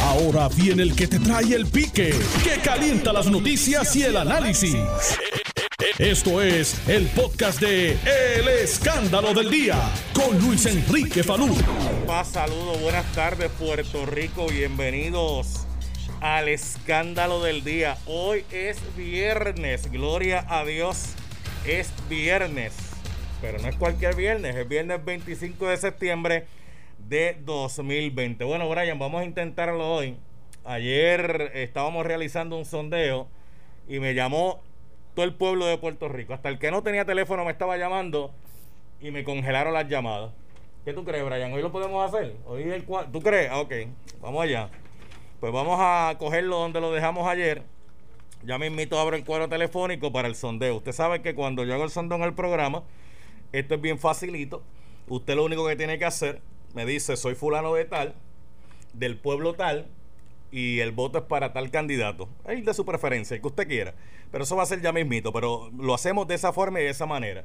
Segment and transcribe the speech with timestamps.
[0.00, 2.14] Ahora viene el que te trae el pique,
[2.44, 4.76] que calienta las noticias y el análisis.
[5.98, 9.76] Esto es el podcast de El Escándalo del Día
[10.14, 11.54] con Luis Enrique Falú.
[12.24, 15.66] Saludos, buenas tardes Puerto Rico, bienvenidos
[16.20, 17.98] al Escándalo del Día.
[18.06, 21.10] Hoy es viernes, gloria a Dios,
[21.66, 22.72] es viernes,
[23.40, 26.46] pero no es cualquier viernes, es viernes 25 de septiembre
[27.08, 28.44] de 2020.
[28.44, 30.16] Bueno, Brian, vamos a intentarlo hoy.
[30.64, 33.28] Ayer estábamos realizando un sondeo
[33.88, 34.60] y me llamó
[35.14, 36.34] todo el pueblo de Puerto Rico.
[36.34, 38.32] Hasta el que no tenía teléfono me estaba llamando
[39.00, 40.32] y me congelaron las llamadas.
[40.84, 41.52] ¿Qué tú crees, Brian?
[41.52, 42.36] ¿Hoy lo podemos hacer?
[42.46, 43.50] ¿Hoy el ¿Tú crees?
[43.50, 43.72] Ah, ok,
[44.20, 44.70] vamos allá.
[45.40, 47.62] Pues vamos a cogerlo donde lo dejamos ayer.
[48.44, 50.76] Ya me invito a abrir el cuadro telefónico para el sondeo.
[50.76, 52.82] Usted sabe que cuando yo hago el sondeo en el programa,
[53.52, 54.62] esto es bien facilito.
[55.08, 56.40] Usted lo único que tiene que hacer,
[56.74, 58.14] me dice, soy fulano de tal,
[58.92, 59.86] del pueblo tal,
[60.50, 62.28] y el voto es para tal candidato.
[62.46, 63.94] Es de su preferencia, el que usted quiera.
[64.30, 66.90] Pero eso va a ser ya mismito, pero lo hacemos de esa forma y de
[66.90, 67.44] esa manera.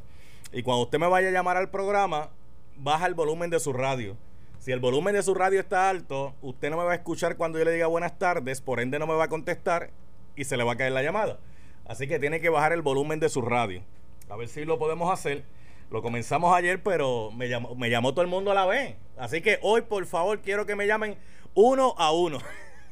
[0.52, 2.30] Y cuando usted me vaya a llamar al programa,
[2.78, 4.18] baja el volumen de su radio.
[4.60, 7.58] Si el volumen de su radio está alto, usted no me va a escuchar cuando
[7.58, 9.92] yo le diga buenas tardes, por ende no me va a contestar
[10.36, 11.40] y se le va a caer la llamada.
[11.86, 13.82] Así que tiene que bajar el volumen de su radio.
[14.30, 15.44] A ver si lo podemos hacer.
[15.90, 18.96] Lo comenzamos ayer, pero me llamó, me llamó todo el mundo a la vez.
[19.18, 21.18] Así que hoy, por favor, quiero que me llamen
[21.54, 22.40] uno a uno.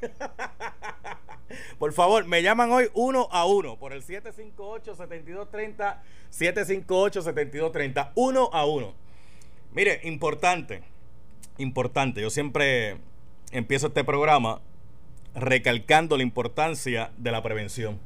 [1.78, 6.00] Por favor, me llaman hoy uno a uno por el 758-7230,
[6.32, 8.96] 758-7230, uno a uno.
[9.72, 10.82] Mire, importante,
[11.58, 12.98] importante, yo siempre
[13.52, 14.62] empiezo este programa
[15.36, 18.00] recalcando la importancia de la prevención.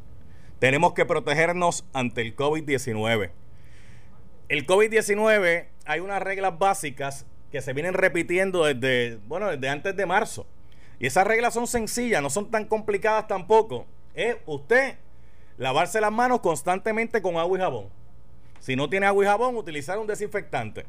[0.60, 3.32] Tenemos que protegernos ante el COVID-19.
[4.50, 10.08] El COVID-19 hay unas reglas básicas que se vienen repitiendo desde, bueno, desde antes de
[10.08, 10.48] marzo.
[11.00, 13.86] Y esas reglas son sencillas, no son tan complicadas tampoco.
[14.16, 14.96] Es usted
[15.58, 17.90] lavarse las manos constantemente con agua y jabón.
[18.60, 20.86] Si no tiene agua y jabón, utilizar un desinfectante.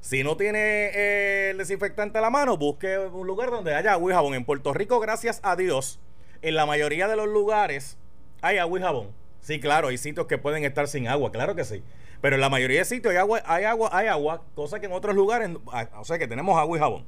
[0.00, 0.58] Si no tiene
[0.92, 4.34] eh, el desinfectante a la mano, busque un lugar donde haya agua y jabón.
[4.34, 6.00] En Puerto Rico, gracias a Dios,
[6.42, 7.98] en la mayoría de los lugares
[8.42, 9.08] hay agua y jabón.
[9.40, 11.84] Sí, claro, hay sitios que pueden estar sin agua, claro que sí.
[12.20, 14.92] Pero en la mayoría de sitios hay agua, hay agua, hay agua, cosa que en
[14.92, 17.06] otros lugares, ah, o sea que tenemos agua y jabón.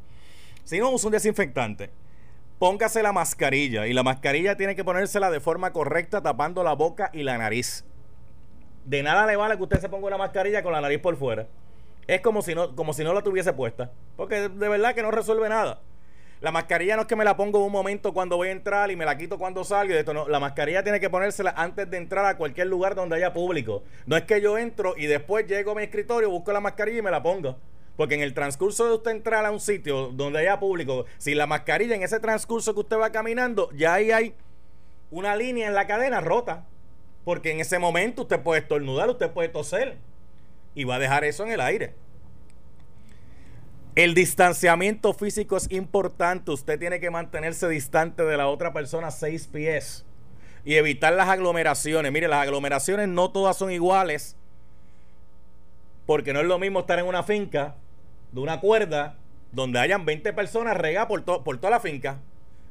[0.65, 1.91] Si no, usa un desinfectante
[2.59, 7.11] póngase la mascarilla y la mascarilla tiene que ponérsela de forma correcta tapando la boca
[7.13, 7.85] y la nariz.
[8.85, 11.47] De nada le vale que usted se ponga una mascarilla con la nariz por fuera.
[12.07, 13.91] Es como si no, como si no la tuviese puesta.
[14.17, 15.81] Porque de, verdad que no resuelve nada.
[16.41, 18.97] La mascarilla no es que me la pongo un momento cuando voy a entrar y
[18.97, 19.93] me la quito cuando salgo.
[19.93, 20.29] Y esto no.
[20.29, 23.83] La mascarilla tiene que ponérsela antes de entrar a cualquier lugar donde haya público.
[24.07, 27.03] No es que yo entro y después llego a mi escritorio, busco la mascarilla y
[27.03, 27.57] me la pongo.
[27.97, 31.49] Porque en el transcurso de usted entrar a un sitio donde haya público, sin la
[31.49, 34.35] mascarilla, en ese transcurso que usted va caminando, ya ahí hay
[35.11, 36.65] una línea en la cadena rota.
[37.25, 39.97] Porque en ese momento usted puede estornudar, usted puede toser.
[40.77, 41.95] Y va a dejar eso en el aire.
[43.99, 46.53] El distanciamiento físico es importante.
[46.53, 50.05] Usted tiene que mantenerse distante de la otra persona seis pies.
[50.65, 52.13] Y evitar las aglomeraciones.
[52.13, 54.37] Mire, las aglomeraciones no todas son iguales.
[56.07, 57.75] Porque no es lo mismo estar en una finca
[58.31, 59.17] de una cuerda
[59.51, 62.21] donde hayan 20 personas regadas por, por toda la finca.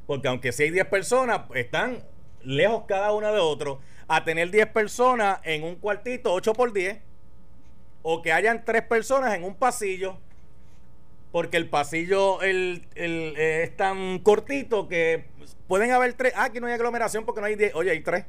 [0.06, 2.06] Porque aunque si hay 10 personas, están
[2.42, 3.82] lejos cada una de otro.
[4.08, 7.00] A tener 10 personas en un cuartito, 8 por 10.
[8.02, 10.22] O que hayan 3 personas en un pasillo.
[11.38, 15.26] Porque el pasillo el, eh, es tan cortito que
[15.68, 16.34] pueden haber 3.
[16.36, 17.76] Ah, aquí no hay aglomeración porque no hay 10.
[17.76, 18.26] Oye, hay 3.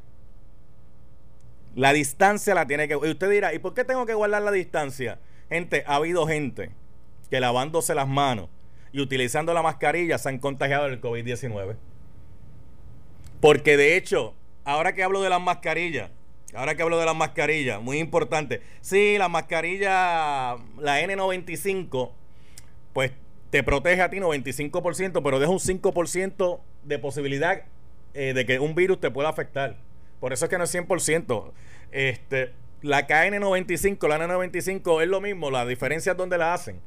[1.74, 2.92] La distancia la tiene que.
[3.02, 5.18] Y usted dirá, ¿y por qué tengo que guardar la distancia?
[5.48, 6.70] Gente, ha habido gente
[7.30, 8.50] que lavándose las manos
[8.92, 11.76] y utilizando la mascarilla se han contagiado del COVID-19.
[13.40, 16.10] Porque de hecho, ahora que hablo de las mascarillas,
[16.52, 18.60] ahora que hablo de las mascarillas, muy importante.
[18.82, 22.17] Sí, la mascarilla, la N95,
[22.98, 23.12] pues
[23.50, 27.62] te protege a ti 95%, pero deja un 5% de posibilidad
[28.12, 29.76] eh, de que un virus te pueda afectar.
[30.18, 31.52] Por eso es que no es 100%.
[31.92, 36.80] Este, la KN95, la N95 es lo mismo, la diferencia es donde la hacen.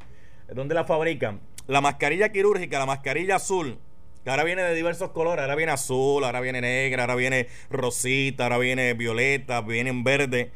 [0.54, 1.40] ¿Dónde la fabrican?
[1.66, 3.78] La mascarilla quirúrgica, la mascarilla azul,
[4.26, 8.44] que ahora viene de diversos colores, ahora viene azul, ahora viene negra, ahora viene rosita,
[8.44, 10.52] ahora viene violeta, viene en verde.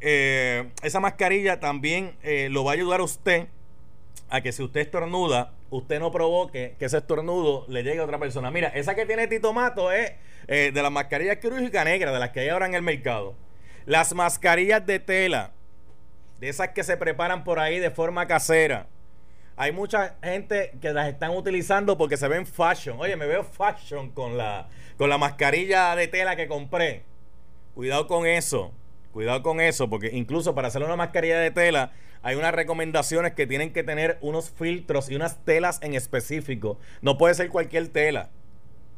[0.00, 3.48] Eh, esa mascarilla también eh, lo va a ayudar a usted
[4.28, 8.18] a que si usted estornuda, usted no provoque que ese estornudo le llegue a otra
[8.18, 8.50] persona.
[8.50, 10.12] Mira, esa que tiene Tito Mato es
[10.48, 13.34] eh, de las mascarillas quirúrgicas negras, de las que hay ahora en el mercado.
[13.84, 15.52] Las mascarillas de tela,
[16.40, 18.88] de esas que se preparan por ahí de forma casera
[19.56, 23.00] hay mucha gente que las están utilizando porque se ven fashion.
[23.00, 24.68] Oye, me veo fashion con la,
[24.98, 27.04] con la mascarilla de tela que compré.
[27.74, 28.72] Cuidado con eso.
[29.16, 31.90] Cuidado con eso, porque incluso para hacer una mascarilla de tela
[32.22, 36.78] hay unas recomendaciones que tienen que tener unos filtros y unas telas en específico.
[37.00, 38.28] No puede ser cualquier tela.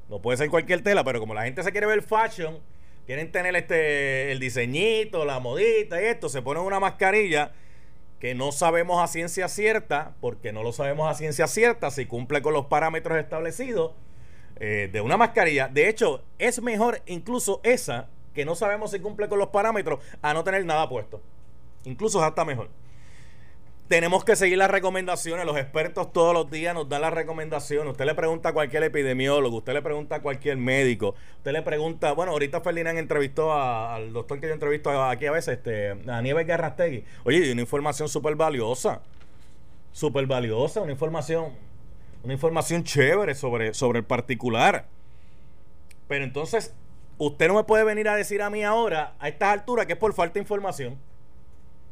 [0.09, 2.59] No puede ser cualquier tela, pero como la gente se quiere ver fashion,
[3.07, 7.53] quieren tener este el diseñito, la modita y esto, se ponen una mascarilla
[8.19, 12.43] que no sabemos a ciencia cierta, porque no lo sabemos a ciencia cierta si cumple
[12.43, 13.93] con los parámetros establecidos
[14.59, 15.69] eh, de una mascarilla.
[15.69, 18.09] De hecho, es mejor incluso esa,
[18.39, 21.21] que no sabemos si cumple con los parámetros, a no tener nada puesto.
[21.85, 22.69] Incluso hasta mejor
[23.89, 25.47] tenemos que seguir las recomendaciones.
[25.47, 27.93] Los expertos todos los días nos dan las recomendaciones.
[27.93, 32.13] Usted le pregunta a cualquier epidemiólogo, usted le pregunta a cualquier médico, usted le pregunta,
[32.13, 36.47] bueno, ahorita Ferdinand entrevistó al doctor que yo entrevisto aquí a veces, este, a Nieves
[36.47, 37.05] Garrastegui.
[37.25, 39.01] Oye, una información súper valiosa,
[39.93, 41.55] súper valiosa, una información,
[42.23, 44.87] una información chévere sobre, sobre el particular.
[46.09, 46.75] Pero entonces,
[47.19, 49.99] usted no me puede venir a decir a mí ahora, a estas alturas, que es
[49.99, 50.99] por falta de información.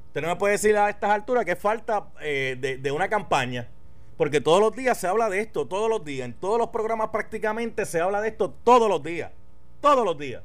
[0.08, 3.69] Usted no me puede decir a estas alturas que es falta eh, de, una campaña.
[4.17, 6.25] Porque todos los días se habla de esto, todos los días.
[6.25, 9.31] En todos los programas prácticamente se habla de esto todos los días.
[9.82, 10.43] Todos los días.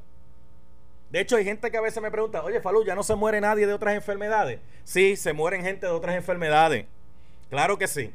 [1.10, 3.40] De hecho, hay gente que a veces me pregunta, oye, Falú, ¿ya no se muere
[3.40, 4.60] nadie de otras enfermedades?
[4.84, 6.84] Sí, se mueren gente de otras enfermedades.
[7.48, 8.12] Claro que sí.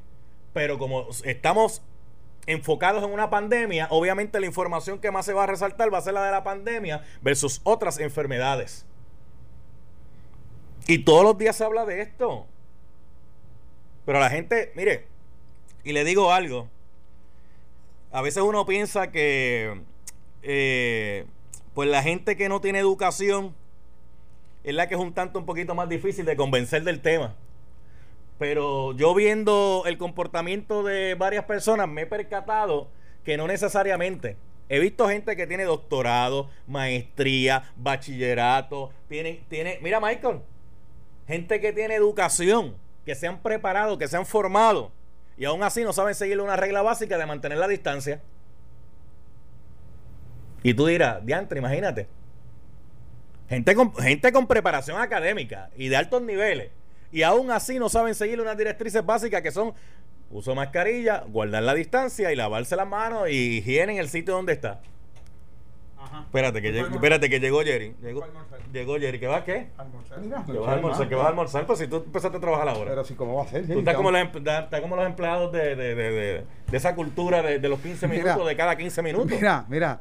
[0.54, 1.82] Pero como estamos
[2.48, 6.02] enfocados en una pandemia, obviamente la información que más se va a resaltar va a
[6.02, 8.86] ser la de la pandemia versus otras enfermedades.
[10.88, 12.48] Y todos los días se habla de esto.
[14.06, 15.06] Pero la gente, mire,
[15.84, 16.70] y le digo algo.
[18.12, 19.82] A veces uno piensa que,
[20.42, 21.26] eh,
[21.74, 23.54] pues la gente que no tiene educación
[24.64, 27.36] es la que es un tanto un poquito más difícil de convencer del tema.
[28.38, 32.90] Pero yo viendo el comportamiento de varias personas me he percatado
[33.24, 34.38] que no necesariamente.
[34.70, 40.42] He visto gente que tiene doctorado, maestría, bachillerato, tiene, tiene, mira Michael,
[41.26, 42.76] gente que tiene educación,
[43.06, 44.92] que se han preparado, que se han formado,
[45.38, 48.22] y aún así no saben seguir una regla básica de mantener la distancia.
[50.64, 52.08] Y tú dirás, diantre, imagínate.
[53.48, 56.72] Gente con, gente con preparación académica y de altos niveles.
[57.12, 59.74] Y aún así no saben seguir unas directrices básicas que son
[60.30, 64.54] uso mascarilla, guardar la distancia y lavarse las manos y higiene en el sitio donde
[64.54, 64.82] está.
[66.26, 67.96] Espérate, que, espérate que llegó Jerry.
[68.02, 68.26] Llegó,
[68.72, 69.20] llegó Jerry.
[69.20, 69.68] ¿Qué va a qué?
[69.78, 70.20] Almorzar.
[70.46, 71.10] ¿Qué vas a almorzar?
[71.10, 71.66] ¿Qué vas a almorzar?
[71.66, 72.92] Pues si tú empezaste a trabajar ahora.
[72.92, 73.68] Pero si, ¿cómo va a ser?
[73.68, 77.60] Tú estás como, los, estás como los empleados de, de, de, de, esa cultura de,
[77.68, 79.32] los 15 minutos, de cada 15 minutos.
[79.32, 80.00] Mira, mira.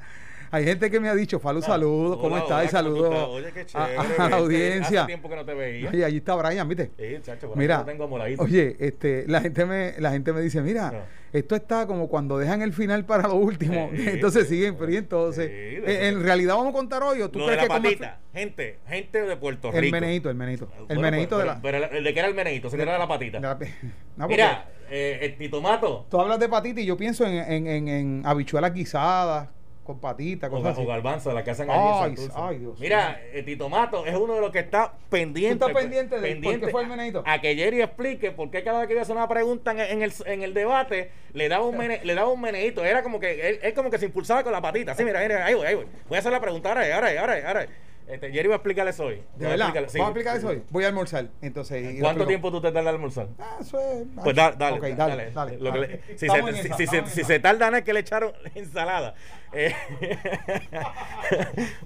[0.57, 2.65] Hay gente que me ha dicho, Falú, ah, saludos, ¿cómo estás?
[2.65, 3.47] Y saludos Oye.
[3.75, 5.01] A, la audiencia.
[5.03, 5.95] Hace tiempo que no te veía.
[5.95, 6.91] Y allí está Brian, ¿viste?
[6.97, 8.09] Sí, chacho, mira, tengo
[8.39, 12.63] oye, este, la gente me, la gente me dice, mira, esto está como cuando dejan
[12.63, 17.03] el final para lo último, entonces siguen, pero entonces, eh, en realidad vamos a contar
[17.03, 19.85] hoy, ¿o tú crees de la que patita, gente, gente de Puerto Rico.
[19.85, 20.71] El meneito, el meneito.
[20.89, 21.61] El meneito de la.
[21.61, 23.59] Pero, el de qué era el meneito, se era de la patita.
[24.27, 26.07] mira, eh, el titomato.
[26.11, 29.51] Tú hablas de patita y yo pienso en, en, en, en habichuelas guisadas
[29.87, 33.69] con patitas, cosas o, o garbanzo, la que hacen allí ay, Dios Mira, el Tito
[33.69, 35.59] Mato es uno de los que está pendiente.
[35.59, 37.23] ¿Tú estás pendiente de fue el menedito?
[37.25, 40.03] A que Jerry explique por qué cada vez que iba a hacer una pregunta en,
[40.03, 42.85] el, en el debate le daba un le daba un menedito.
[42.85, 44.95] Era como que él, como que se impulsaba con la patita.
[44.95, 45.87] Sí, mira, mira, ahí voy, ahí voy.
[46.09, 47.67] Voy a hacer la pregunta ahora, ahora, ahora, ahora.
[48.07, 49.23] Este, Jerry va a explicarles hoy.
[49.35, 49.75] ¿De verdad?
[49.75, 50.63] ¿Vamos a explicarles hoy?
[50.71, 51.29] Voy a almorzar.
[51.43, 53.29] Entonces, ¿Cuánto tiempo tú te tardas a almorzar?
[53.39, 54.07] Ah, eso es...
[54.23, 54.95] Pues dale, dale.
[54.95, 59.15] dale, dale, si, se, si, si, se tardan es que le echaron ensalada.
[59.53, 59.75] Eh,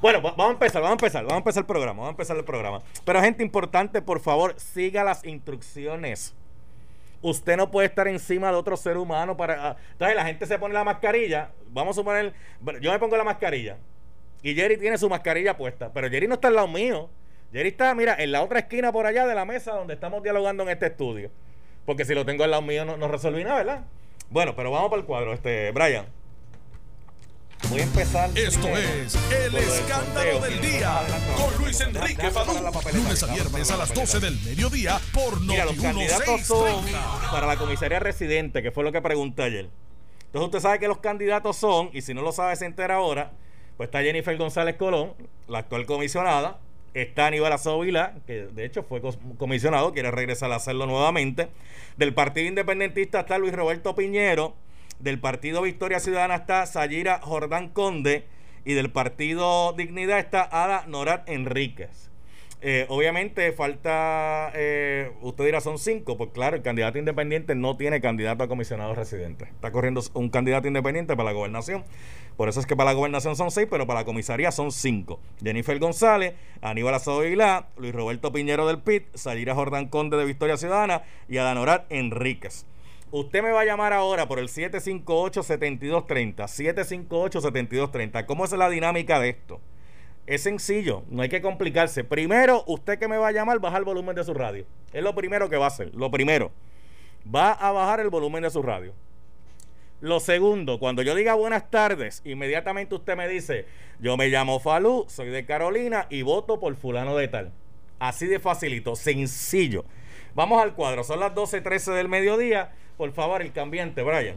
[0.01, 2.37] bueno, vamos a empezar, vamos a empezar, vamos a empezar el programa, vamos a empezar
[2.37, 2.83] el programa.
[3.05, 6.35] Pero gente importante, por favor, siga las instrucciones.
[7.23, 9.71] Usted no puede estar encima de otro ser humano para...
[9.71, 12.35] Ah, entonces la gente se pone la mascarilla, vamos a suponer,
[12.81, 13.79] yo me pongo la mascarilla
[14.43, 17.11] y Jerry tiene su mascarilla puesta, pero Jerry no está al lado mío.
[17.53, 20.63] Jerry está, mira, en la otra esquina por allá de la mesa donde estamos dialogando
[20.63, 21.31] en este estudio.
[21.85, 23.85] Porque si lo tengo al lado mío no, no resolví nada, ¿verdad?
[24.31, 26.07] Bueno, pero vamos para el cuadro, este, Brian.
[27.69, 28.31] Voy a empezar.
[28.37, 31.03] Esto es El Escándalo del Día
[31.37, 32.53] con Luis Enrique Falú.
[32.95, 36.85] Lunes a viernes a las 12 del mediodía por Mira, los candidatos son
[37.31, 39.69] para la comisaría residente, que fue lo que pregunté ayer.
[40.27, 43.33] Entonces usted sabe que los candidatos son, y si no lo sabe se entera ahora,
[43.81, 45.15] pues está Jennifer González Colón,
[45.49, 46.59] la actual comisionada.
[46.93, 49.01] Está Aníbal Vila, que de hecho fue
[49.39, 51.49] comisionado, quiere regresar a hacerlo nuevamente.
[51.97, 54.55] Del Partido Independentista está Luis Roberto Piñero.
[54.99, 58.27] Del Partido Victoria Ciudadana está Sayira Jordán Conde.
[58.67, 62.10] Y del Partido Dignidad está Ada Norat Enríquez.
[62.63, 68.03] Eh, obviamente falta, eh, usted dirá son cinco, pues claro, el candidato independiente no tiene
[68.03, 69.47] candidato a comisionado residente.
[69.47, 71.85] Está corriendo un candidato independiente para la gobernación.
[72.37, 75.21] Por eso es que para la gobernación son seis, pero para la comisaría son cinco.
[75.43, 80.59] Jennifer González, Aníbal Azado Aguilá, Luis Roberto Piñero del PIT, Sayira Jordán Conde de Victoria
[80.59, 82.67] Ciudadana y Adanorat Enríquez.
[83.11, 86.37] Usted me va a llamar ahora por el 758-7230.
[86.47, 88.27] 758-7230.
[88.27, 89.61] ¿Cómo es la dinámica de esto?
[90.31, 92.05] Es sencillo, no hay que complicarse.
[92.05, 94.65] Primero, usted que me va a llamar, baja el volumen de su radio.
[94.93, 95.93] Es lo primero que va a hacer.
[95.93, 96.53] Lo primero,
[97.35, 98.95] va a bajar el volumen de su radio.
[100.01, 103.67] Lo segundo, cuando yo diga buenas tardes, inmediatamente usted me dice,
[103.99, 107.51] yo me llamo Falú, soy de Carolina y voto por fulano de tal.
[107.99, 109.85] Así de facilito, sencillo.
[110.37, 112.71] Vamos al cuadro, son las 12.13 del mediodía.
[112.97, 114.37] Por favor, el cambiante, Brian.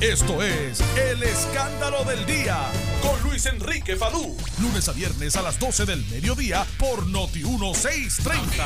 [0.00, 2.56] Esto es El Escándalo del Día
[3.02, 4.36] con Luis Enrique Falú.
[4.62, 8.64] Lunes a viernes a las 12 del mediodía por Noti 1630.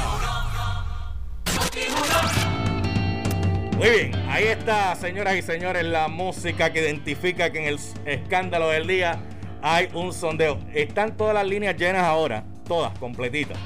[3.78, 8.68] Muy bien, ahí está, señoras y señores, la música que identifica que en el escándalo
[8.68, 9.18] del día
[9.62, 10.58] hay un sondeo.
[10.74, 13.56] Están todas las líneas llenas ahora, todas, completitas.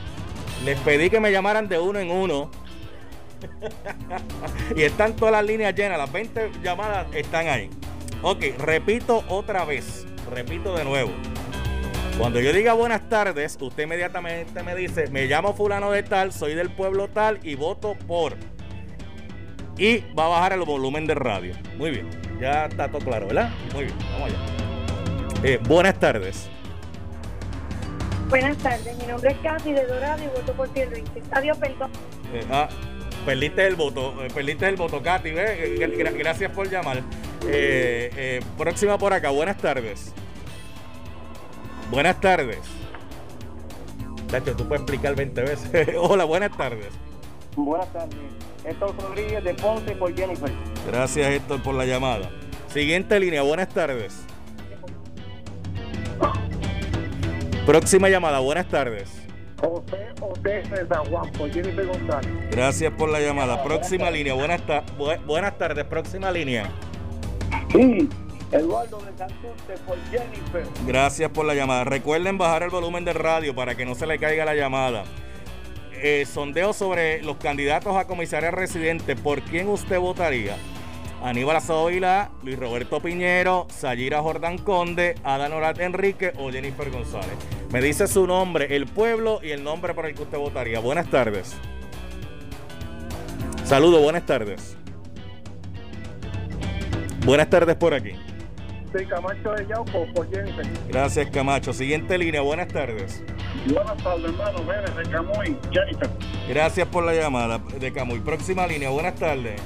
[0.65, 2.49] Les pedí que me llamaran de uno en uno
[4.77, 7.71] y están todas las líneas llenas, las 20 llamadas están ahí.
[8.23, 11.13] Ok, repito otra vez, repito de nuevo.
[12.19, 16.55] Cuando yo diga buenas tardes, usted inmediatamente me dice, me llamo fulano de tal, soy
[16.55, 18.37] del pueblo tal y voto por.
[19.77, 21.55] Y va a bajar el volumen de radio.
[21.77, 22.09] Muy bien,
[22.41, 23.51] ya está todo claro, ¿verdad?
[23.75, 24.39] Muy bien, vamos allá.
[25.45, 26.49] Eh, buenas tardes.
[28.31, 31.05] Buenas tardes, mi nombre es Casi de Dorado y voto por Luis.
[31.31, 31.91] Adiós, perdón.
[32.33, 32.69] Eh, ah,
[33.27, 36.99] perdiste el voto, eh, perdiste el voto, Katy, gracias por llamar.
[37.49, 40.13] Eh, eh, próxima por acá, buenas tardes.
[41.91, 42.61] Buenas tardes.
[44.31, 45.89] Tacho, tú puedes explicar 20 veces.
[46.01, 46.89] Hola, buenas tardes.
[47.57, 48.17] Buenas tardes.
[48.65, 50.51] Héctor Rodríguez de Ponce por Jennifer.
[50.87, 52.31] Gracias, Héctor, por la llamada.
[52.69, 54.25] Siguiente línea, buenas tardes.
[57.65, 59.26] Próxima llamada, buenas tardes.
[59.61, 62.31] José Otés de San Juan, por Jennifer González.
[62.51, 63.63] Gracias por la llamada.
[63.63, 64.35] Próxima línea.
[64.35, 64.63] Buenas,
[65.27, 65.85] buenas tardes.
[65.85, 66.71] Próxima línea.
[67.73, 68.09] Sí,
[68.53, 70.65] Eduardo de Santurce por Jennifer.
[70.87, 71.85] Gracias por la llamada.
[71.85, 75.05] Recuerden bajar el volumen del radio para que no se le caiga la llamada.
[75.93, 79.17] Eh, sondeo sobre los candidatos a comisaría residente.
[79.17, 80.57] ¿Por quién usted votaría?
[81.23, 87.37] Aníbal Azado Luis Roberto Piñero, Sayira Jordán Conde, Adán Orat Enrique o Jennifer González.
[87.71, 90.79] Me dice su nombre, el pueblo y el nombre por el que usted votaría.
[90.79, 91.57] Buenas tardes.
[93.65, 94.77] Saludos, buenas tardes.
[97.25, 98.13] Buenas tardes por aquí.
[98.97, 100.65] Sí, Camacho de Yauco, por Jennifer.
[100.89, 101.73] Gracias, Camacho.
[101.73, 103.25] Siguiente línea, buenas tardes.
[103.67, 104.95] Buenas tardes, hermano.
[104.97, 106.11] de Camuy, Jennifer.
[106.49, 108.21] Gracias por la llamada de Camuy.
[108.21, 109.61] Próxima línea, buenas tardes.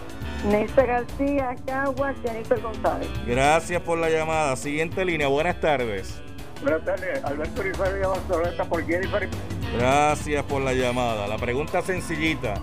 [0.45, 3.09] Néstor García, Caguas, Jennifer González.
[3.27, 4.57] Gracias por la llamada.
[4.57, 6.21] Siguiente línea, buenas tardes.
[6.63, 9.29] Buenas tardes, Alberto Rizal Barcelona por Jennifer.
[9.77, 11.27] Gracias por la llamada.
[11.27, 12.55] La pregunta sencillita.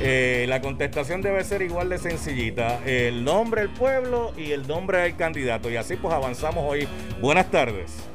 [0.00, 2.80] Eh, la contestación debe ser igual de sencillita.
[2.84, 5.70] El nombre del pueblo y el nombre del candidato.
[5.70, 6.88] Y así pues avanzamos hoy.
[7.20, 8.10] Buenas tardes.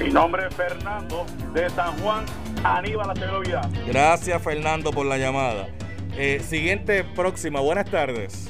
[0.00, 2.26] Mi nombre es Fernando de San Juan,
[2.62, 3.40] Aníbal Acevedo
[3.86, 5.68] Gracias Fernando por la llamada.
[6.18, 7.60] Eh, siguiente, próxima.
[7.60, 8.48] Buenas tardes.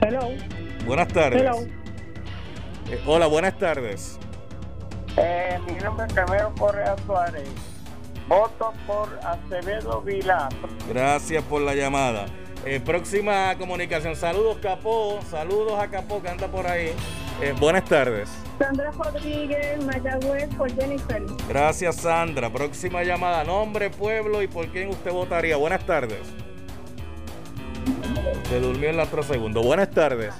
[0.00, 0.28] Hello.
[0.86, 1.42] Buenas tardes.
[1.42, 1.58] Hello.
[2.90, 4.18] Eh, hola, buenas tardes.
[5.18, 7.48] Eh, mi nombre es Camero Correa Suárez.
[8.26, 10.48] Voto por Acevedo Vilar.
[10.88, 12.24] Gracias por la llamada.
[12.86, 14.16] próxima comunicación.
[14.16, 15.20] Saludos, Capó.
[15.30, 16.92] Saludos a Capó que anda por ahí.
[17.60, 18.30] buenas tardes.
[18.58, 21.22] Sandra Rodríguez, Mayagüez, por Jennifer.
[21.50, 22.48] Gracias, Sandra.
[22.50, 23.44] Próxima llamada.
[23.44, 25.56] Nombre, pueblo y por quién usted votaría.
[25.58, 26.22] Buenas tardes.
[28.48, 29.62] Se durmió en la segundo.
[29.62, 30.34] Buenas tardes.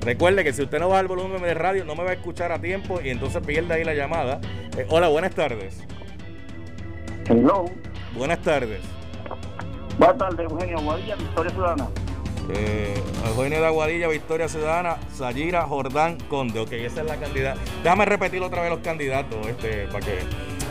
[0.00, 2.52] Recuerde que si usted no baja el volumen de radio, no me va a escuchar
[2.52, 4.40] a tiempo y entonces pierde ahí la llamada.
[4.76, 5.84] Eh, hola, buenas tardes.
[7.28, 7.66] Hello.
[8.16, 8.80] Buenas tardes.
[9.98, 11.88] Buenas tardes, Eugenio Aguadilla, Victoria Ciudadana.
[12.50, 12.94] Eh,
[13.26, 16.60] Eugenio de Aguadilla, Victoria Ciudadana, Sayira Jordán Conde.
[16.60, 17.60] Ok, esa es la candidata.
[17.82, 20.20] Déjame repetir otra vez los candidatos, este, para que.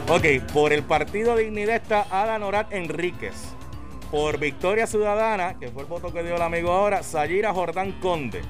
[0.10, 3.57] Ok, por el Partido Dignidad está Ada Norat Enríquez.
[4.12, 8.42] Por Victoria Ciudadana, que fue el voto que dio el amigo ahora, Sayira Jordán Conde.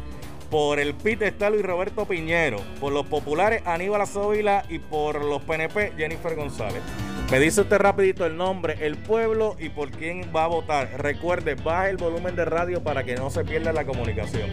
[0.51, 2.57] Por el PIT está Luis Roberto Piñero.
[2.79, 4.63] Por los populares, Aníbal Azovila.
[4.69, 6.81] Y por los PNP, Jennifer González.
[7.29, 10.89] Me dice usted rapidito el nombre, el pueblo y por quién va a votar.
[11.01, 14.49] Recuerde, baje el volumen de radio para que no se pierda la comunicación.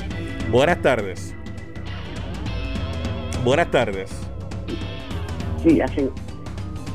[0.51, 1.37] Buenas tardes.
[3.45, 4.11] Buenas tardes.
[5.63, 6.11] Sí, así.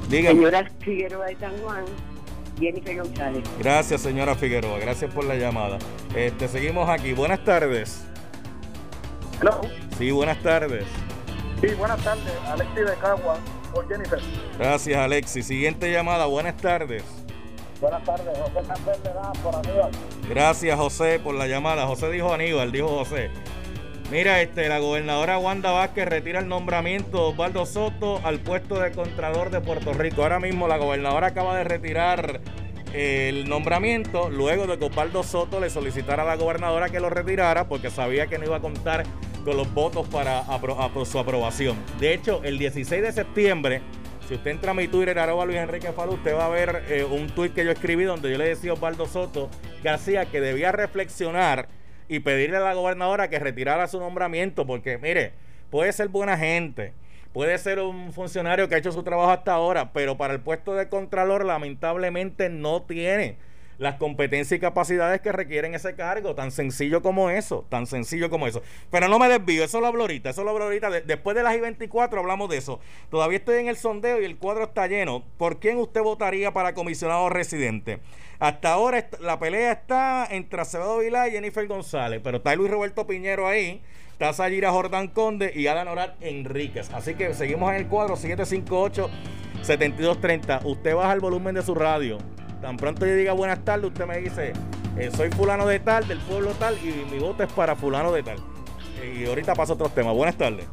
[0.09, 0.35] Dígame.
[0.35, 1.85] Señora Figueroa de San Juan,
[2.59, 3.43] Jennifer González.
[3.59, 4.79] Gracias, señora Figueroa.
[4.79, 5.77] Gracias por la llamada.
[6.15, 7.13] Este, seguimos aquí.
[7.13, 8.05] Buenas tardes.
[9.41, 9.61] Hello.
[9.97, 10.85] Sí, buenas tardes.
[11.61, 12.33] Sí, buenas tardes.
[12.45, 13.37] Alexi de Cagua,
[13.73, 14.19] por Jennifer.
[14.57, 15.43] Gracias, Alexi.
[15.43, 16.25] Siguiente llamada.
[16.25, 17.03] Buenas tardes.
[17.81, 19.91] Buenas tardes, José Campbell por Aníbal.
[20.27, 21.87] Gracias, José, por la llamada.
[21.87, 23.31] José dijo Aníbal, dijo José.
[24.11, 28.91] Mira, este, la gobernadora Wanda Vázquez retira el nombramiento de Osvaldo Soto al puesto de
[28.91, 30.23] Contralor de Puerto Rico.
[30.23, 32.41] Ahora mismo la gobernadora acaba de retirar
[32.91, 37.67] el nombramiento luego de que Osvaldo Soto le solicitara a la gobernadora que lo retirara
[37.67, 39.03] porque sabía que no iba a contar
[39.45, 40.43] con los votos para
[41.05, 41.77] su aprobación.
[41.99, 43.83] De hecho, el 16 de septiembre,
[44.27, 47.03] si usted entra a mi Twitter, arroba Luis Enrique Falú, usted va a ver eh,
[47.03, 49.51] un tuit que yo escribí donde yo le decía a Osvaldo Soto
[49.83, 51.69] García que debía reflexionar
[52.09, 55.31] y pedirle a la gobernadora que retirara su nombramiento porque, mire,
[55.69, 56.91] puede ser buena gente,
[57.31, 60.73] puede ser un funcionario que ha hecho su trabajo hasta ahora, pero para el puesto
[60.73, 63.37] de Contralor lamentablemente no tiene
[63.79, 68.45] las competencias y capacidades que requieren ese cargo, tan sencillo como eso, tan sencillo como
[68.45, 68.61] eso.
[68.91, 70.89] Pero no me desvío, eso lo hablo ahorita, eso lo hablo ahorita.
[70.91, 72.79] De- después de las I-24 hablamos de eso.
[73.09, 75.23] Todavía estoy en el sondeo y el cuadro está lleno.
[75.37, 77.99] ¿Por quién usted votaría para comisionado residente?
[78.39, 83.07] Hasta ahora la pelea está entre Acevedo Vilá y Jennifer González, pero está Luis Roberto
[83.07, 83.81] Piñero ahí.
[84.11, 86.89] Está Sayira Jordán Conde y Alan Oral Enríquez.
[86.93, 88.17] Así que seguimos en el cuadro
[89.63, 90.61] 758-7230.
[90.65, 92.17] Usted baja el volumen de su radio.
[92.61, 94.53] Tan pronto yo diga buenas tardes, usted me dice,
[94.97, 98.23] eh, soy fulano de tal, del pueblo tal, y mi voto es para fulano de
[98.23, 98.37] tal.
[99.15, 100.13] Y ahorita paso a otros temas.
[100.13, 100.65] Buenas tardes.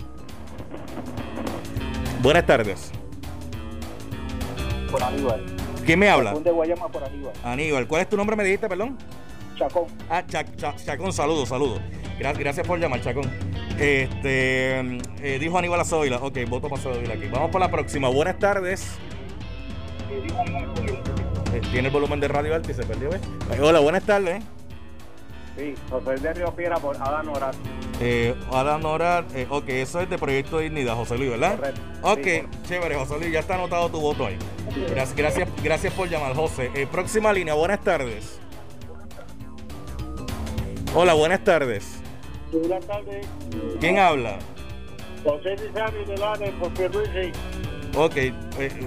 [2.22, 2.90] Buenas tardes.
[4.90, 5.44] Por Aníbal.
[5.84, 6.30] ¿Quién me habla?
[6.30, 7.32] Chacón de Guayama por Aníbal.
[7.44, 7.86] Aníbal.
[7.86, 8.34] ¿Cuál es tu nombre?
[8.34, 8.98] Me dijiste, perdón.
[9.56, 9.84] Chacón.
[10.10, 11.80] Ah, Cha- Cha- Chacón, saludos, saludos.
[12.18, 13.30] Gra- gracias por llamar, Chacón.
[13.78, 16.16] Este, eh, dijo Aníbal Azoila.
[16.16, 17.26] Ok, voto para Azoila aquí.
[17.30, 18.08] Vamos por la próxima.
[18.08, 18.98] Buenas tardes.
[21.56, 23.20] Eh, Tiene el volumen de radio alto y se perdió, ¿ves?
[23.52, 24.44] Eh, hola, buenas tardes.
[25.56, 27.54] Sí, José de Río Piedra por Adán Oral.
[27.98, 31.56] Eh, Adam Nora, eh, ok, eso es de Proyecto Dignidad, José Luis, ¿verdad?
[31.56, 31.80] Correcto.
[32.02, 34.36] Ok, Sí, chévere, José Luis, ya está anotado tu voto ahí.
[34.90, 36.70] Gracias, gracias, gracias por llamar, José.
[36.74, 38.38] Eh, próxima línea, buenas tardes.
[40.94, 42.00] Hola, buenas tardes.
[42.52, 43.26] Buenas tardes.
[43.80, 44.38] ¿Quién habla?
[45.24, 47.32] José Lizardi de Lane por Pierluisi.
[47.96, 48.32] Ok, eh,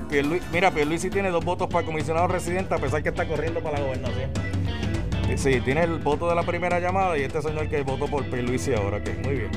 [0.09, 3.79] Pierluisi- mira, Pierluisi tiene dos votos para comisionado residente a pesar que está corriendo para
[3.79, 4.29] la gobernación.
[5.29, 8.23] Eh, Sí, tiene el voto de la primera llamada y este señor que votó por
[8.25, 9.51] Pierluisi ahora, ok, muy bien.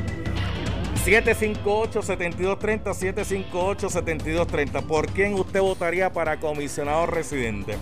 [1.05, 4.83] 758-7230, 758-7230.
[4.83, 7.77] ¿Por quién usted votaría para comisionado residente?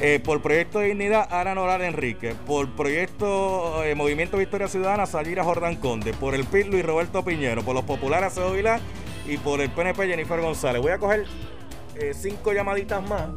[0.00, 2.34] Eh, por Proyecto de Dignidad, Ana Noral Enrique.
[2.46, 6.12] Por Proyecto Movimiento Victoria Ciudadana, Sayira Jordán Conde.
[6.12, 7.62] Por el PIB, Luis Roberto Piñero.
[7.62, 8.80] Por los populares, Acevedo Vilá.
[9.26, 10.80] Y por el PNP, Jennifer González.
[10.80, 11.24] Voy a coger
[11.96, 13.28] eh, cinco llamaditas más.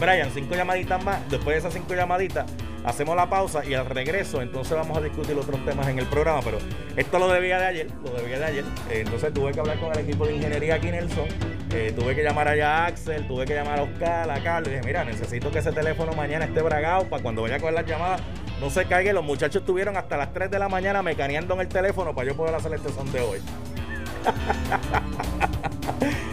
[0.00, 1.28] Brian, cinco llamaditas más.
[1.30, 2.50] Después de esas cinco llamaditas,
[2.84, 6.40] hacemos la pausa y al regreso, entonces vamos a discutir otros temas en el programa.
[6.42, 6.58] Pero
[6.96, 8.64] esto lo debía de ayer, lo debía de ayer.
[8.90, 11.26] Eh, entonces tuve que hablar con el equipo de ingeniería aquí, Nelson.
[11.72, 14.68] Eh, tuve que llamar allá a Axel, tuve que llamar a Oscar, a Carlos.
[14.68, 17.74] Y dije, mira, necesito que ese teléfono mañana esté bragado para cuando vaya a coger
[17.74, 18.20] las llamadas
[18.60, 19.12] no se caiga.
[19.12, 22.36] Los muchachos estuvieron hasta las 3 de la mañana mecaneando en el teléfono para yo
[22.36, 23.40] poder hacer este son de hoy.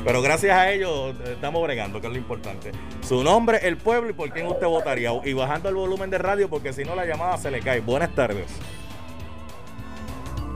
[0.04, 2.71] Pero gracias a ellos estamos bregando, que es lo importante.
[3.01, 5.12] Su nombre, el pueblo y por quién usted votaría.
[5.23, 7.82] Y bajando el volumen de radio porque si no la llamada se le cae.
[7.82, 8.47] Buenas tardes.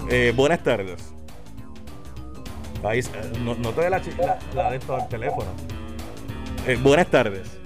[0.10, 1.14] Eh, buenas tardes.
[2.82, 5.48] País, eh, no, no te dé la, la, la de esto del teléfono.
[6.68, 7.58] Eh, buenas tardes.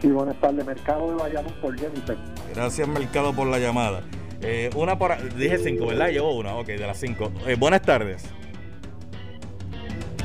[0.00, 0.64] Sí, buenas tardes.
[0.64, 2.16] Mercado de Bayamón por Jennifer.
[2.54, 4.02] Gracias, Mercado, por la llamada.
[4.40, 5.16] Eh, una por.
[5.34, 6.08] Dije cinco, ¿verdad?
[6.08, 7.30] Llevo una, ok, de las cinco.
[7.58, 8.24] Buenas tardes.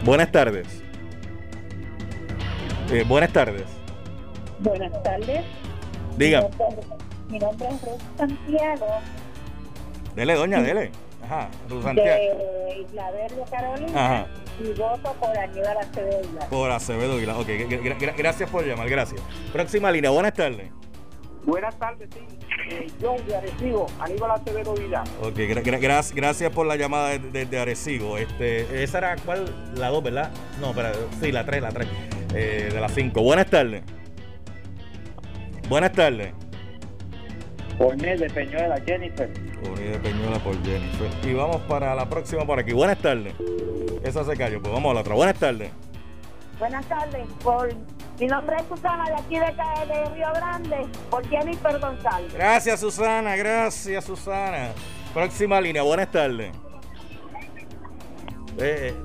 [0.07, 0.65] Buenas tardes.
[2.89, 3.65] Eh, buenas tardes.
[4.59, 5.43] Buenas tardes.
[6.15, 6.47] Diga,
[7.29, 8.87] Mi nombre es Ruth Santiago
[10.15, 10.91] dele, doña, dele.
[11.25, 12.17] Ajá, Ruth Santiago.
[12.39, 14.05] de Isla Verde, Carolina.
[14.05, 14.27] Ajá.
[14.63, 16.21] Y voto por Aníbal Acevedo.
[16.21, 16.45] Vilá.
[16.49, 17.35] Por Acevedo Aguilar.
[17.35, 19.21] Ok, gra- gra- gra- gracias por llamar, gracias.
[19.51, 20.71] Próxima línea, buenas tardes.
[21.43, 22.21] Buenas tardes, sí.
[22.69, 25.03] Eh, John de Arecibo, Aníbal Acevedo Vila.
[25.21, 28.17] Ok, gra- gra- gra- gracias por la llamada desde de, de Arecibo.
[28.17, 30.31] Este, esa era cuál, la 2, ¿verdad?
[30.59, 30.89] No, pero
[31.21, 31.87] sí, la 3, la 3.
[32.33, 33.21] de las 5.
[33.21, 33.83] Buenas tardes.
[35.69, 36.33] Buenas tardes.
[37.77, 39.29] Cornel de Peñuela, Jennifer.
[39.63, 41.09] Unida de Peñuela por Jennifer.
[41.29, 42.73] Y vamos para la próxima por aquí.
[42.73, 43.33] Buenas tardes.
[44.03, 45.13] Esa se cayó, pues vamos a la otra.
[45.15, 45.69] Buenas tardes.
[46.59, 47.27] Buenas tardes.
[47.43, 47.69] Por...
[48.19, 50.87] Mi nombre es Susana de aquí de, de Río Grande.
[51.11, 52.33] Por Jennifer González.
[52.33, 53.35] Gracias, Susana.
[53.35, 54.69] Gracias, Susana.
[55.13, 55.83] Próxima línea.
[55.83, 56.51] Buenas tardes.
[58.57, 58.95] Eh, eh,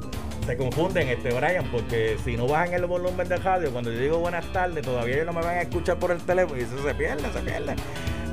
[0.46, 4.18] se confunden, este Brian, porque si no bajan el volumen del radio, cuando yo digo
[4.18, 6.94] buenas tardes, todavía ellos no me van a escuchar por el teléfono y eso se
[6.94, 7.76] pierde, se pierde.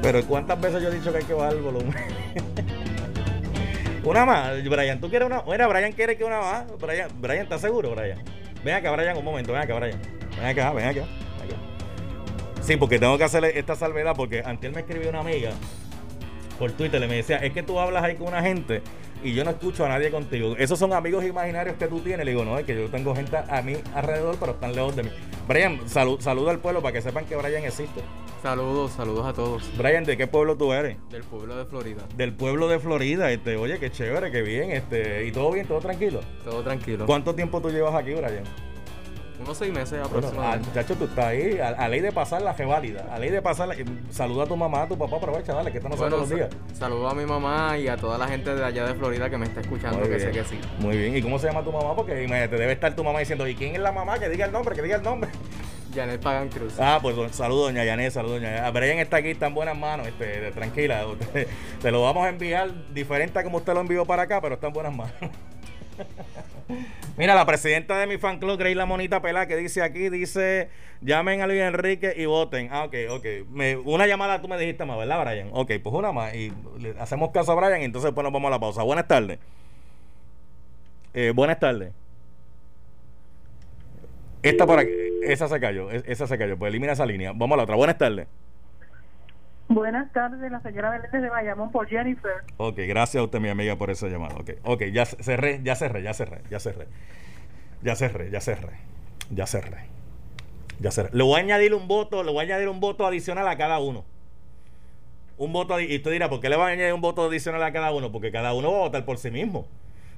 [0.01, 1.93] Pero ¿cuántas veces yo he dicho que hay que bajar el volumen?
[4.05, 5.43] una más, Brian, ¿tú quieres una?
[5.43, 6.79] Mira, Brian quiere que una más.
[6.79, 8.23] Brian, Brian, ¿estás seguro, Brian?
[8.63, 9.99] Ven acá, Brian, un momento, ven acá, Brian.
[10.37, 11.05] Ven acá, ven acá.
[12.61, 15.51] Sí, porque tengo que hacerle esta salvedad porque antes me escribió una amiga
[16.59, 18.83] por Twitter, le me decía, es que tú hablas ahí con una gente
[19.23, 20.55] y yo no escucho a nadie contigo.
[20.57, 22.25] Esos son amigos imaginarios que tú tienes.
[22.25, 25.03] Le digo, no, es que yo tengo gente a mí alrededor, pero están lejos de
[25.03, 25.09] mí.
[25.47, 28.01] Brian, salud, saluda al pueblo para que sepan que Brian existe.
[28.41, 29.69] Saludos, saludos a todos.
[29.77, 30.97] Brian, ¿de qué pueblo tú eres?
[31.09, 32.03] Del pueblo de Florida.
[32.15, 35.79] Del pueblo de Florida, este, oye, qué chévere, qué bien, este, y todo bien, todo
[35.79, 36.21] tranquilo.
[36.45, 37.05] Todo tranquilo.
[37.05, 38.43] ¿Cuánto tiempo tú llevas aquí, Brian?
[39.41, 40.67] Unos seis meses Bueno, ah, aproximadamente.
[40.69, 43.69] muchacho, tú estás ahí, a, a ley de pasar la válida, a ley de pasar,
[43.69, 43.75] la,
[44.09, 46.63] saluda a tu mamá, a tu papá, aprovecha, dale, que están nosotros Bueno, los días.
[46.73, 49.37] sa- saludo a mi mamá y a toda la gente de allá de Florida que
[49.37, 50.33] me está escuchando, Muy que bien.
[50.33, 50.59] sé que sí.
[50.79, 51.95] Muy bien, ¿y cómo se llama tu mamá?
[51.95, 54.17] Porque imagínate, debe estar tu mamá diciendo, ¿y quién es la mamá?
[54.19, 55.29] Que diga el nombre, que diga el nombre.
[55.93, 56.79] Janet Pagan Cruz.
[56.79, 58.73] Ah, pues saludos, doña Yanet, saludos, doña Yanet.
[58.73, 61.05] Brian está aquí, está en buenas manos, este, tranquila.
[61.81, 64.67] te lo vamos a enviar diferente a como usted lo envió para acá, pero está
[64.67, 65.13] en buenas manos.
[67.17, 70.69] Mira, la presidenta de mi fan club, Grace La Monita Pelá, que dice aquí, dice,
[71.01, 72.69] llamen a Luis Enrique y voten.
[72.71, 73.25] Ah, ok, ok.
[73.85, 75.49] Una llamada tú me dijiste más, ¿verdad, Brian?
[75.51, 76.33] Ok, pues una más.
[76.33, 78.83] Y le hacemos caso a Brian y entonces pues nos vamos a la pausa.
[78.83, 79.39] Buenas tardes.
[81.13, 81.91] Eh, buenas tardes.
[84.41, 84.91] Esta por aquí,
[85.23, 87.31] esa se cayó, es- esa se cayó, pues elimina esa línea.
[87.33, 87.75] Vamos a la otra.
[87.75, 88.27] Buenas tardes.
[89.67, 92.31] Buenas tardes, la señora Belén de Bayamón por Jennifer.
[92.57, 94.35] Ok, gracias a usted, mi amiga, por esa llamada.
[94.35, 96.87] Ok, ok, ya cerré, ya cerré, ya cerré, ya cerré.
[97.83, 98.71] Ya cerré, ya cerré.
[99.29, 99.77] Ya cerré.
[100.79, 101.09] Ya cerré.
[101.13, 103.79] Le voy a añadir un voto, le voy a añadir un voto adicional a cada
[103.79, 104.05] uno.
[105.37, 107.71] Un voto, y usted dirá, ¿por qué le va a añadir un voto adicional a
[107.71, 108.11] cada uno?
[108.11, 109.67] Porque cada uno va a votar por sí mismo.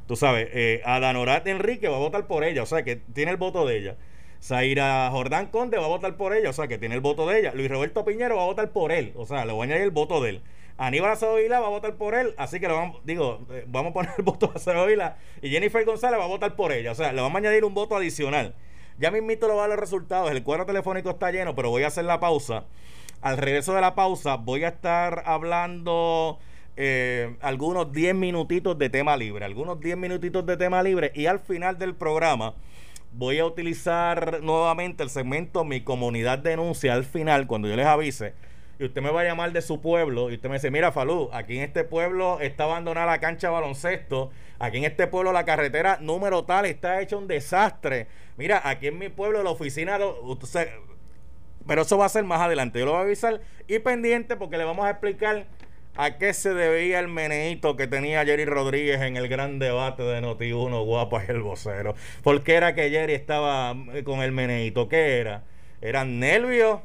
[0.08, 3.38] Tú sabes, eh, Adanorat Enrique va a votar por ella, o sea que tiene el
[3.38, 3.96] voto de ella.
[4.42, 7.40] Zaira Jordán Conde va a votar por ella, o sea que tiene el voto de
[7.40, 7.54] ella.
[7.54, 9.92] Luis Roberto Piñero va a votar por él, o sea, le voy a añadir el
[9.92, 10.42] voto de él.
[10.78, 13.94] Aníbal Acevedo va a votar por él, así que le vamos, digo, eh, vamos a
[13.94, 16.96] poner el voto a Acevedo Vila y Jennifer González va a votar por ella, o
[16.96, 18.56] sea, le vamos a añadir un voto adicional.
[18.98, 21.88] Ya mismito lo va a los resultados, el cuadro telefónico está lleno, pero voy a
[21.88, 22.66] hacer la pausa.
[23.22, 26.40] Al regreso de la pausa voy a estar hablando
[26.78, 31.40] eh, algunos 10 minutitos de tema libre, algunos 10 minutitos de tema libre y al
[31.40, 32.56] final del programa
[33.14, 38.34] voy a utilizar nuevamente el segmento Mi Comunidad Denuncia al final, cuando yo les avise.
[38.80, 41.30] Y usted me va a llamar de su pueblo y usted me dice, mira Falú,
[41.34, 46.00] aquí en este pueblo está abandonada la cancha baloncesto, aquí en este pueblo la carretera
[46.02, 48.08] número tal está hecha un desastre.
[48.38, 50.00] Mira, aquí en mi pueblo la oficina,
[51.68, 52.80] pero eso va a ser más adelante.
[52.80, 55.46] Yo lo voy a avisar y pendiente porque le vamos a explicar
[55.96, 60.22] a qué se debía el meneíto que tenía Jerry Rodríguez en el gran debate de
[60.22, 61.96] Noti1, guapa y el vocero.
[62.24, 64.88] ¿Por qué era que Jerry estaba eh, con el meneíto?
[64.88, 65.44] ¿Qué era?
[65.82, 66.80] ¿Eran nervios?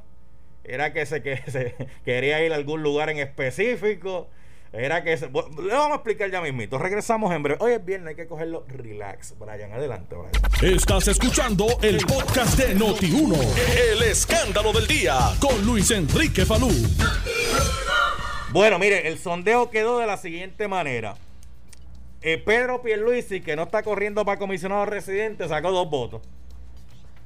[0.64, 4.28] ¿Era que se, que se quería ir a algún lugar en específico?
[4.72, 6.76] Era que se, le vamos a explicar ya mismito.
[6.76, 7.58] Regresamos en breve.
[7.62, 9.34] Hoy es viernes, hay que cogerlo relax.
[9.38, 10.74] Brian, adelante, Brian.
[10.74, 13.38] Estás escuchando el podcast de Noti1.
[13.92, 16.68] El escándalo del día con Luis Enrique Falú.
[18.56, 21.16] Bueno, mire, el sondeo quedó de la siguiente manera.
[22.22, 26.22] Eh, Pedro Pierluisi, que no está corriendo para comisionado residente, sacó dos votos.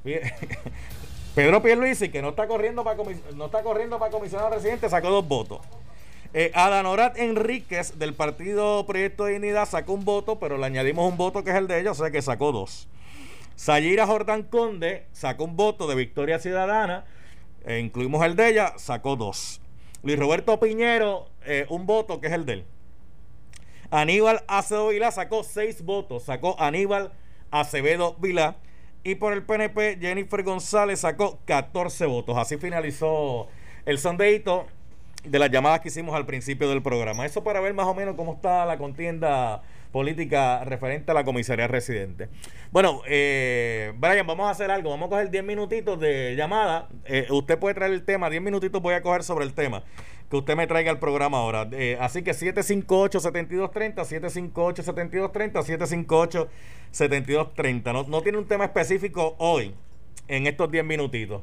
[1.33, 3.01] Pedro Pierluisi, que no está corriendo para
[3.33, 5.61] no está corriendo para comisionado residente, sacó dos votos.
[6.33, 11.15] Eh, Adanorat Enríquez del partido Proyecto de Dignidad sacó un voto, pero le añadimos un
[11.15, 12.89] voto que es el de ella, o sea que sacó dos.
[13.55, 17.05] Sayira Jordán Conde sacó un voto de Victoria Ciudadana,
[17.65, 19.60] e incluimos el de ella, sacó dos.
[20.03, 22.65] Luis Roberto Piñero, eh, un voto que es el de él.
[23.91, 27.11] Aníbal Acevedo Vilá sacó seis votos, sacó Aníbal
[27.51, 28.55] Acevedo Vilá.
[29.03, 32.37] Y por el PNP, Jennifer González sacó 14 votos.
[32.37, 33.47] Así finalizó
[33.85, 34.67] el sondeíto
[35.23, 37.25] de las llamadas que hicimos al principio del programa.
[37.25, 41.67] Eso para ver más o menos cómo está la contienda política referente a la comisaría
[41.67, 42.29] residente.
[42.71, 44.89] Bueno, eh, Brian, vamos a hacer algo.
[44.89, 46.87] Vamos a coger 10 minutitos de llamada.
[47.05, 48.29] Eh, usted puede traer el tema.
[48.29, 49.83] 10 minutitos voy a coger sobre el tema
[50.31, 51.67] que usted me traiga al programa ahora.
[51.73, 56.47] Eh, así que 758-7230, 758-7230,
[56.93, 57.91] 758-7230.
[57.91, 59.75] No, no tiene un tema específico hoy,
[60.29, 61.41] en estos 10 minutitos.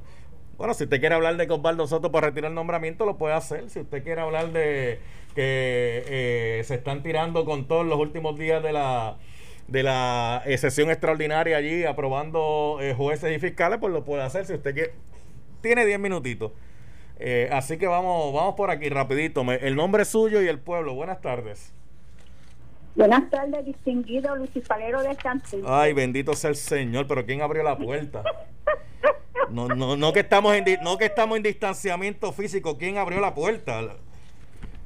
[0.59, 3.35] Bueno, si usted quiere hablar de que Osvaldo Soto por retirar el nombramiento, lo puede
[3.35, 3.71] hacer.
[3.71, 4.99] Si usted quiere hablar de
[5.35, 9.16] que eh, se están tirando con todos los últimos días de la
[9.68, 14.47] de la eh, sesión extraordinaria allí aprobando eh, jueces y fiscales, pues lo puede hacer
[14.47, 14.92] si usted quiere.
[15.61, 16.53] Tiene 10 minutitos.
[17.51, 19.42] Así que vamos, vamos por aquí rapidito.
[19.44, 20.94] Me- el nombre suyo y el pueblo.
[20.94, 21.73] Buenas tardes.
[22.94, 25.62] Buenas tardes, distinguido Lucifalero de Santín.
[25.66, 28.23] Ay, bendito sea el Señor, pero ¿quién abrió la puerta?
[29.50, 33.34] No, no, no que estamos en, no que estamos en distanciamiento físico, ¿quién abrió la
[33.34, 33.80] puerta?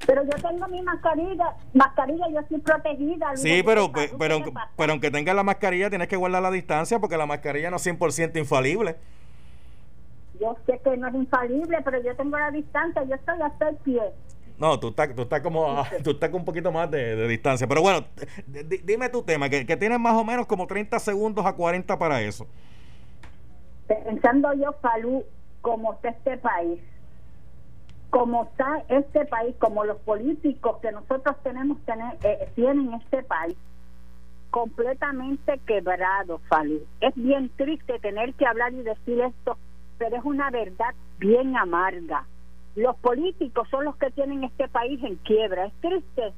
[0.06, 3.36] Pero yo tengo mi mascarilla, mascarilla, yo estoy protegida.
[3.36, 4.40] Sí, pero, pero,
[4.76, 7.86] pero aunque tengas la mascarilla, tienes que guardar la distancia porque la mascarilla no es
[7.86, 8.96] 100% infalible.
[10.40, 13.76] Yo sé que no es infalible, pero yo tengo la distancia, yo estoy hasta el
[13.76, 14.02] pie.
[14.58, 17.68] No, tú estás, tú estás como tú estás con un poquito más de, de distancia.
[17.68, 18.04] Pero bueno,
[18.84, 22.20] dime tu tema, que, que tienes más o menos como 30 segundos a 40 para
[22.22, 22.46] eso.
[24.04, 25.24] Pensando yo, Falú,
[25.60, 26.80] como está este país,
[28.10, 33.56] como está este país, como los políticos que nosotros tenemos tener, eh, tienen este país,
[34.50, 36.82] completamente quebrado, Falú.
[37.00, 39.56] Es bien triste tener que hablar y decir esto,
[39.98, 42.26] pero es una verdad bien amarga.
[42.74, 45.66] Los políticos son los que tienen este país en quiebra.
[45.66, 46.32] Es triste,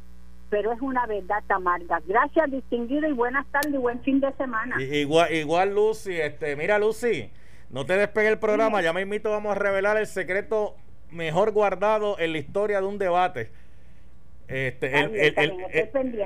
[0.50, 2.00] pero es una verdad amarga.
[2.06, 4.80] Gracias, distinguido, y buenas tardes y buen fin de semana.
[4.82, 7.30] Igual, igual Lucy, este, mira Lucy,
[7.74, 10.76] no te despegue el programa, ya me invito, vamos a revelar el secreto
[11.10, 13.50] mejor guardado en la historia de un debate.
[14.46, 15.50] Este, el- el-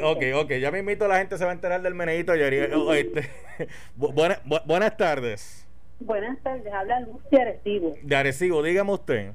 [0.02, 2.70] ok, ok, ya me invito, la gente se va a enterar del meneíto ayer.
[2.74, 3.22] Oh, este,
[3.98, 5.66] bu- buena- bu- buenas tardes.
[6.00, 7.94] Buenas tardes, habla Lucy Arecibo.
[8.02, 9.32] De Arecibo, dígame usted.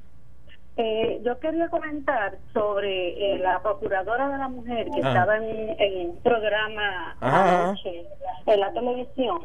[0.75, 5.07] Eh, yo quería comentar sobre eh, la procuradora de la mujer que Ah.
[5.09, 7.65] estaba en, en un programa Ajá.
[7.65, 8.05] anoche
[8.47, 9.39] en la televisión,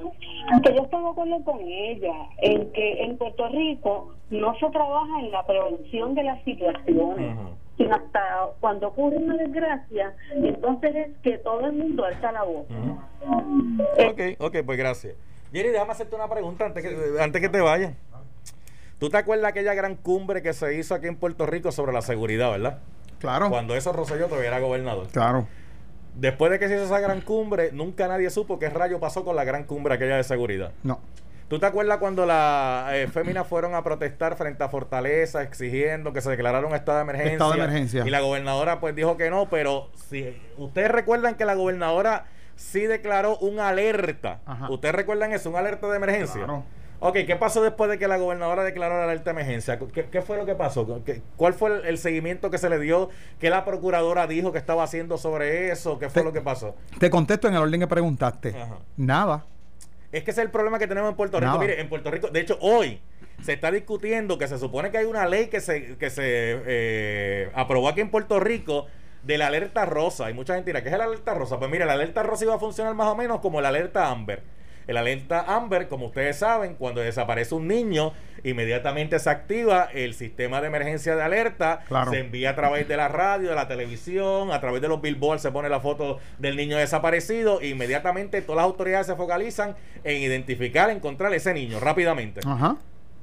[0.62, 5.20] que yo estoy de acuerdo con ella en que en Puerto Rico no se trabaja
[5.20, 7.36] en la prevención de las situaciones.
[7.76, 8.20] sino hasta
[8.58, 12.66] cuando ocurre una desgracia, entonces es que todo el mundo alza la voz.
[13.98, 15.14] Ok, ok, pues gracias.
[15.52, 17.94] Jerry, déjame hacerte una pregunta antes que, antes que te vayas.
[18.98, 21.92] ¿Tú te acuerdas de aquella gran cumbre que se hizo aquí en Puerto Rico sobre
[21.92, 22.78] la seguridad, verdad?
[23.20, 23.48] Claro.
[23.48, 25.06] Cuando eso Rosselló todavía era gobernador.
[25.08, 25.46] Claro.
[26.14, 29.36] Después de que se hizo esa gran cumbre, nunca nadie supo qué rayo pasó con
[29.36, 30.72] la gran cumbre aquella de seguridad.
[30.82, 31.00] No.
[31.48, 36.20] ¿Tú te acuerdas cuando las eh, féminas fueron a protestar frente a Fortaleza exigiendo que
[36.20, 37.32] se declarara un estado de emergencia?
[37.32, 38.04] Estado de emergencia.
[38.06, 42.80] Y la gobernadora pues dijo que no, pero si ustedes recuerdan que la gobernadora sí
[42.80, 44.40] declaró una alerta.
[44.44, 44.68] Ajá.
[44.68, 45.48] ¿Ustedes recuerdan eso?
[45.48, 46.44] Una alerta de emergencia.
[46.44, 46.64] Claro.
[47.00, 49.78] Ok, ¿qué pasó después de que la gobernadora declaró la alerta de emergencia?
[49.78, 51.02] ¿Qué, qué fue lo que pasó?
[51.04, 53.08] ¿Qué- ¿Cuál fue el, el seguimiento que se le dio?
[53.38, 55.98] ¿Qué la procuradora dijo que estaba haciendo sobre eso?
[56.00, 56.74] ¿Qué fue Te- lo que pasó?
[56.98, 58.48] Te contesto en el orden que preguntaste.
[58.60, 58.78] Ajá.
[58.96, 59.46] Nada.
[60.10, 61.52] Es que ese es el problema que tenemos en Puerto Rico.
[61.52, 61.60] Nada.
[61.60, 63.00] Mire, en Puerto Rico, de hecho, hoy
[63.42, 67.50] se está discutiendo que se supone que hay una ley que se, que se eh,
[67.54, 68.86] aprobó aquí en Puerto Rico
[69.22, 70.26] de la alerta rosa.
[70.26, 71.58] Hay mucha gente dirá, ¿qué es la alerta rosa?
[71.60, 74.42] Pues mire, la alerta rosa iba a funcionar más o menos como la alerta Amber.
[74.88, 80.62] El alerta Amber, como ustedes saben, cuando desaparece un niño, inmediatamente se activa el sistema
[80.62, 81.84] de emergencia de alerta.
[81.86, 82.10] Claro.
[82.10, 85.42] Se envía a través de la radio, de la televisión, a través de los billboards
[85.42, 87.60] se pone la foto del niño desaparecido.
[87.60, 92.40] E inmediatamente todas las autoridades se focalizan en identificar, encontrar ese niño rápidamente.
[92.46, 92.78] Ajá.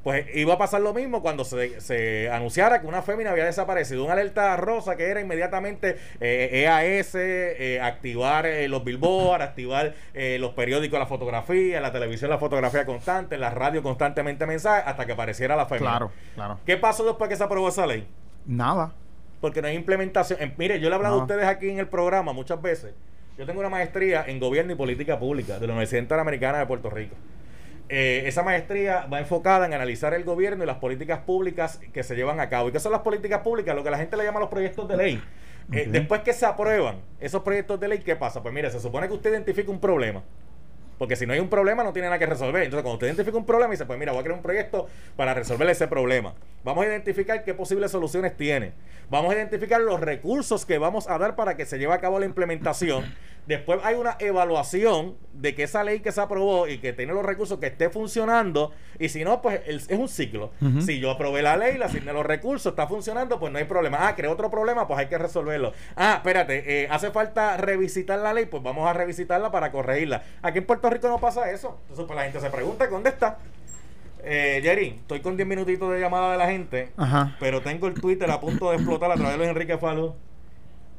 [0.05, 4.03] Pues iba a pasar lo mismo cuando se, se anunciara que una fémina había desaparecido.
[4.03, 10.37] Una alerta rosa que era inmediatamente eh, EAS, eh, activar eh, los billboards, activar eh,
[10.39, 15.13] los periódicos, la fotografía, la televisión la fotografía constante, la radio constantemente mensajes, hasta que
[15.13, 15.89] apareciera la fémina.
[15.89, 16.59] Claro, claro.
[16.67, 18.07] ¿Qué pasó después que se aprobó esa ley?
[18.45, 18.93] Nada.
[19.41, 20.53] Porque no hay implementación.
[20.57, 22.93] Mire, yo le he hablado a ustedes aquí en el programa muchas veces.
[23.39, 26.91] Yo tengo una maestría en gobierno y política pública de la Universidad Interamericana de Puerto
[26.91, 27.15] Rico.
[27.87, 32.15] Eh, esa maestría va enfocada en analizar el gobierno y las políticas públicas que se
[32.15, 32.69] llevan a cabo.
[32.69, 33.75] ¿Y qué son las políticas públicas?
[33.75, 35.23] Lo que la gente le llama los proyectos de ley.
[35.71, 35.87] Eh.
[35.89, 38.41] Después que se aprueban esos proyectos de ley, ¿qué pasa?
[38.41, 40.23] Pues mire, se supone que usted identifica un problema.
[40.97, 42.63] Porque si no hay un problema, no tiene nada que resolver.
[42.63, 44.87] Entonces, cuando usted identifica un problema y dice, pues mira, voy a crear un proyecto
[45.15, 46.33] para resolver ese problema.
[46.63, 48.73] Vamos a identificar qué posibles soluciones tiene.
[49.09, 52.19] Vamos a identificar los recursos que vamos a dar para que se lleve a cabo
[52.19, 53.05] la implementación.
[53.47, 57.23] Después hay una evaluación de que esa ley que se aprobó y que tiene los
[57.23, 58.71] recursos que esté funcionando.
[58.97, 60.51] Y si no, pues es un ciclo.
[60.79, 64.07] Si yo aprobé la ley, le asigné los recursos, está funcionando, pues no hay problema.
[64.07, 65.73] Ah, creó otro problema, pues hay que resolverlo.
[65.95, 70.23] Ah, espérate, eh, hace falta revisitar la ley, pues vamos a revisitarla para corregirla.
[70.41, 71.77] Aquí en Puerto Rico no pasa eso.
[71.83, 73.37] Entonces, pues la gente se pregunta, ¿dónde está?
[74.23, 77.35] Eh, Jerry, estoy con 10 minutitos de llamada de la gente, Ajá.
[77.39, 80.15] pero tengo el Twitter a punto de explotar a través de Luis Enrique Falú.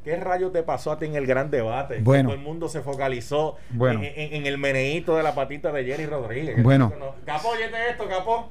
[0.05, 1.99] ¿Qué rayo te pasó a ti en el gran debate?
[2.01, 2.29] Bueno.
[2.29, 3.99] Todo el mundo se focalizó Bueno.
[4.05, 6.63] en, en- en el meneíto de la patita de Jerry Rodríguez.
[6.63, 6.93] Bueno.
[7.25, 8.49] Capó, óyete esto, capó.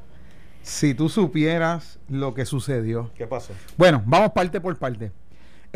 [0.62, 3.12] Si tú supieras lo que sucedió.
[3.15, 3.54] ¿Qué pasó?
[3.78, 5.13] Bueno, vamos parte por parte.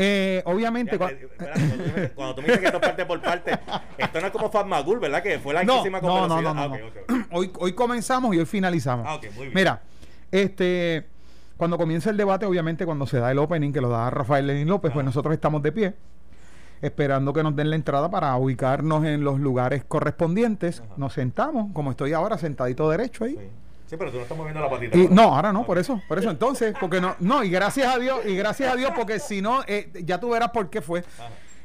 [0.02, 0.98] Eh, obviamente.
[0.98, 3.22] Ya, eh, cuando, tú me dices- cuando tú me dices que esto es parte por
[3.22, 3.52] parte,
[3.98, 5.22] esto no es como Fatmagul, ¿verdad?
[5.22, 6.78] Que fue la no, no, no, no, Ah.
[7.32, 9.06] Hoy, hoy comenzamos y hoy finalizamos.
[9.10, 9.52] Ah, muy bien.
[9.54, 9.82] Mira,
[10.32, 11.06] este,
[11.58, 14.68] cuando comienza el debate, obviamente cuando se da el opening que lo da Rafael Lenín
[14.70, 15.94] López, pues nosotros estamos de pie.
[16.82, 20.82] esperando que nos den la entrada para ubicarnos en los lugares correspondientes.
[20.96, 23.36] Nos sentamos, como estoy ahora, sentadito derecho ahí.
[23.36, 23.50] Sí,
[23.98, 24.98] pero tú no estás moviendo la patita.
[24.98, 28.00] Y, no, ahora no, por eso, por eso entonces, porque no, no, y gracias a
[28.00, 31.04] Dios, y gracias a Dios, porque si no, eh, ya tú verás por qué fue.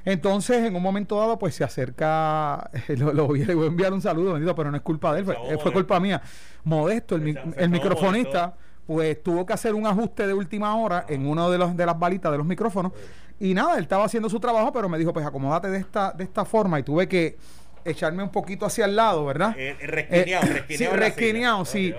[0.06, 3.92] Entonces, en un momento dado, pues se acerca, lo, lo voy, le voy a enviar
[3.92, 6.20] un saludo, bendito, pero no es culpa de él, fue, fue culpa mía.
[6.64, 8.54] Modesto, el, el microfonista,
[8.86, 11.98] pues tuvo que hacer un ajuste de última hora en uno de los de las
[11.98, 12.92] balitas de los micrófonos.
[13.40, 16.24] Y nada, él estaba haciendo su trabajo, pero me dijo, pues acomódate de esta, de
[16.24, 17.36] esta forma, y tuve que
[17.84, 19.54] echarme un poquito hacia el lado, ¿verdad?
[19.58, 21.94] Eh, eh, resquineado, Eh, resquineado sí, resquineado, sí.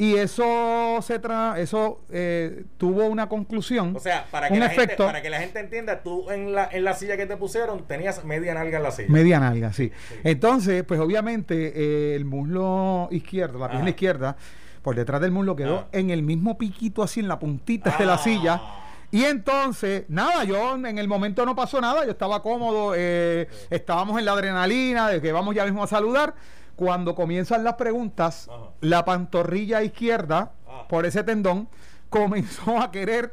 [0.00, 4.66] Y eso se tra eso eh, tuvo una conclusión, O sea, para que, un la
[4.66, 7.36] efecto, gente, para que la gente entienda, tú en la, en la silla que te
[7.36, 9.08] pusieron tenías media nalga en la silla.
[9.10, 9.90] media nalga, sí.
[10.22, 14.36] Entonces, pues obviamente eh, el muslo izquierdo, la pierna izquierda,
[14.82, 15.88] por detrás del muslo quedó Ah.
[15.90, 18.18] en el mismo piquito así en la puntita de la Ah.
[18.18, 18.62] silla.
[19.10, 24.18] Y entonces, nada, yo en el momento no pasó nada, yo estaba cómodo, eh, estábamos
[24.18, 26.34] en la adrenalina de que vamos ya mismo a saludar.
[26.76, 28.70] Cuando comienzan las preguntas, Ajá.
[28.82, 30.86] la pantorrilla izquierda, Ah.
[30.88, 31.68] por ese tendón,
[32.10, 33.32] comenzó a querer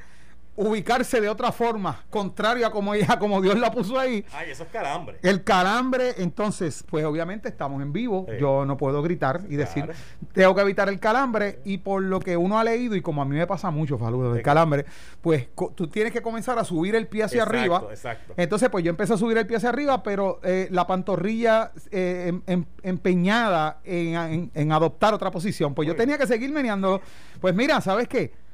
[0.58, 4.24] ubicarse de otra forma, contraria a como ella, como Dios la puso ahí.
[4.34, 5.18] Ay, eso es calambre.
[5.22, 8.26] El calambre, entonces, pues obviamente estamos en vivo.
[8.30, 8.36] Sí.
[8.40, 9.90] Yo no puedo gritar y decir,
[10.34, 11.60] tengo que evitar el calambre.
[11.66, 14.30] Y por lo que uno ha leído, y como a mí me pasa mucho, Faludo,
[14.32, 14.44] del Sí.
[14.44, 14.86] calambre,
[15.22, 17.84] pues tú tienes que comenzar a subir el pie hacia Exacto, arriba.
[17.92, 18.34] exacto.
[18.38, 22.28] Entonces, pues yo empecé a subir el pie hacia arriba, pero eh, la pantorrilla eh,
[22.30, 25.74] em- em- empeñada en, en- adoptar otra posición.
[25.74, 27.02] Pues yo tenía que seguir meneando.
[27.42, 28.45] Pues mira, ¿sabes qué?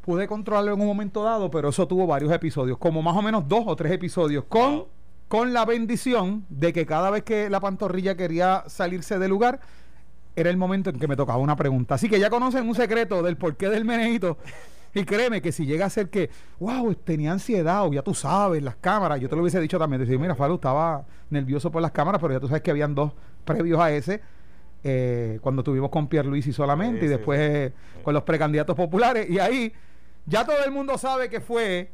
[0.00, 3.46] Pude controlarlo en un momento dado, pero eso tuvo varios episodios, como más o menos
[3.46, 4.88] dos o tres episodios, con, Wow.
[5.28, 9.60] con la bendición de que cada vez que la pantorrilla quería salirse del lugar,
[10.34, 11.96] era el momento en que me tocaba una pregunta.
[11.96, 14.38] Así que ya conocen un secreto del porqué del meneíto.
[14.94, 16.30] Y créeme que si llega a ser que,
[16.60, 20.00] wow, tenía ansiedad, o ya tú sabes, las cámaras, yo te lo hubiese dicho también,
[20.00, 23.12] decir, mira, Falu estaba nervioso por las cámaras, pero ya tú sabes que habían dos
[23.44, 24.22] previos a ese,
[24.82, 29.28] eh, cuando tuvimos con Pierluisi solamente Sí, y sí, después eh, con los precandidatos populares,
[29.28, 29.72] y ahí
[30.28, 31.90] ya todo el mundo sabe que fue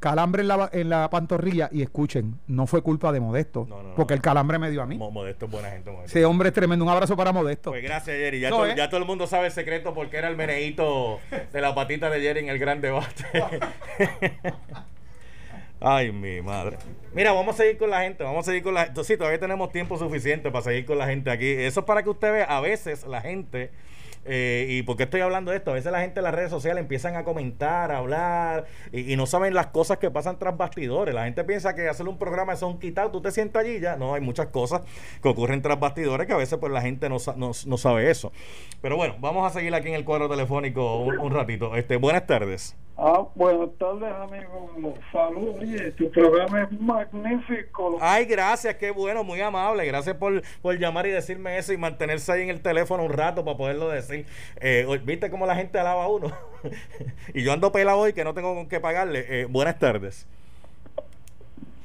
[0.00, 3.88] calambre en la, en la pantorrilla, y escuchen, no fue culpa de Modesto, No, no,
[3.90, 3.94] no.
[3.94, 4.98] porque el calambre me dio a mí.
[4.98, 5.90] Mo- Modesto es buena gente.
[5.90, 6.10] Modesto.
[6.18, 7.70] Ese hombre es tremendo, un abrazo para Modesto.
[7.70, 8.38] Pues gracias, Jerry.
[8.40, 8.74] Ya, ¿eh?
[8.76, 11.20] ya todo el mundo sabe el secreto porque era el meneíto
[11.52, 13.24] de la patita de Jerry en el gran debate.
[15.80, 16.78] Ay, mi madre.
[17.12, 18.24] Mira, vamos a seguir con la gente.
[18.24, 19.04] Vamos a seguir con la gente.
[19.04, 21.46] Sí, todavía tenemos tiempo suficiente para seguir con la gente aquí.
[21.50, 23.70] Eso es para que usted vea, a veces la gente.
[24.24, 26.50] Eh, y por qué estoy hablando de esto, a veces la gente en las redes
[26.50, 30.56] sociales empiezan a comentar, a hablar y, y no saben las cosas que pasan tras
[30.56, 31.14] bastidores.
[31.14, 33.80] La gente piensa que hacer un programa es un quitado, tú te sientas allí y
[33.80, 33.96] ya.
[33.96, 34.82] No, hay muchas cosas
[35.22, 38.32] que ocurren tras bastidores que a veces pues la gente no, no, no sabe eso.
[38.80, 41.74] Pero bueno, vamos a seguir aquí en el cuadro telefónico un, un ratito.
[41.76, 42.76] Este, buenas tardes.
[42.96, 44.94] Ah, buenas tardes, amigos.
[45.10, 47.98] Saludos, oye, tu programa es magnífico.
[48.00, 49.84] Ay, gracias, qué bueno, muy amable.
[49.84, 53.44] Gracias por, por llamar y decirme eso y mantenerse ahí en el teléfono un rato
[53.44, 54.13] para poderlo decir.
[54.60, 56.32] Eh, ¿Viste cómo la gente alaba a uno?
[57.34, 59.24] y yo ando pelado hoy que no tengo con qué pagarle.
[59.28, 60.26] Eh, buenas tardes.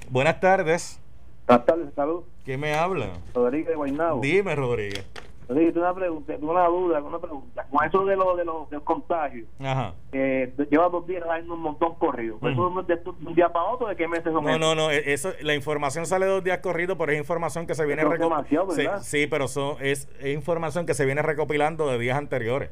[0.10, 1.00] Buenas tardes.
[1.48, 2.24] Buenas tardes, salud.
[2.46, 3.10] ¿Quién me habla?
[3.34, 4.22] Rodríguez de Guaynabo.
[4.22, 5.06] Dime, Rodríguez.
[5.50, 7.66] Tengo una pregunta, una duda, una pregunta.
[7.72, 9.96] Con eso de los de los, de los contagios, Ajá.
[10.12, 12.36] eh, lleva dos días haciendo un montón corrido.
[12.36, 12.48] Ujú.
[12.50, 13.88] ¿Eso es de, un día para otro?
[13.88, 14.60] ¿De qué meses son No, esos?
[14.60, 17.84] no, no, e- eso, la información sale dos días corrido, pero es información que se
[17.86, 21.24] viene Pero es reco- demasiado, Sí, sí, pero son, es, es información que se viene
[21.24, 22.70] recopilando de días anteriores.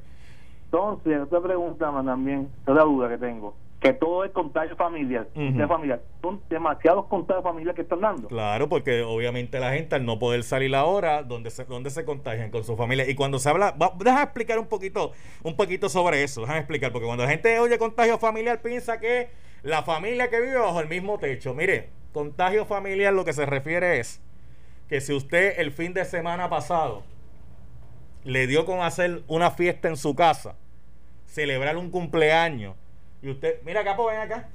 [0.66, 3.56] Entonces, otra pregunta más también, otra duda que tengo.
[3.80, 5.28] Que todo es contagio familiar.
[5.36, 5.46] Ujú.
[5.46, 6.02] contagio familiar.
[6.22, 8.28] Son demasiados contagios familiares que están dando.
[8.28, 12.50] Claro, porque obviamente la gente al no poder salir ahora, donde se, donde se contagian
[12.50, 13.08] con su familia.
[13.08, 15.12] Y cuando se habla, va, déjame explicar un poquito,
[15.44, 19.30] un poquito sobre eso, déjame explicar, porque cuando la gente oye contagio familiar piensa que
[19.62, 21.54] la familia que vive bajo el mismo techo.
[21.54, 24.22] Mire, contagio familiar lo que se refiere es
[24.90, 27.04] que si usted el fin de semana pasado
[28.24, 30.56] le dio con hacer una fiesta en su casa,
[31.26, 32.76] celebrar un cumpleaños,
[33.32, 34.50] usted, mira Capo, ven acá.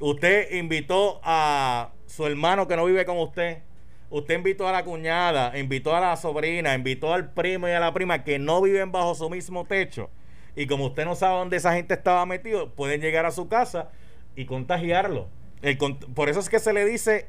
[0.00, 3.62] Usted invitó a su hermano que no vive con usted.
[4.10, 7.92] Usted invitó a la cuñada, invitó a la sobrina, invitó al primo y a la
[7.92, 10.08] prima que no viven bajo su mismo techo.
[10.56, 13.90] Y como usted no sabe dónde esa gente estaba metido, pueden llegar a su casa
[14.34, 15.28] y contagiarlo.
[16.14, 17.28] Por eso es que se le dice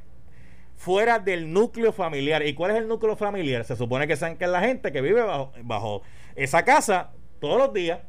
[0.77, 2.45] fuera del núcleo familiar.
[2.45, 3.65] ¿Y cuál es el núcleo familiar?
[3.65, 5.21] Se supone que saben que es la gente que vive
[5.63, 6.01] bajo
[6.35, 7.99] esa casa todos los días.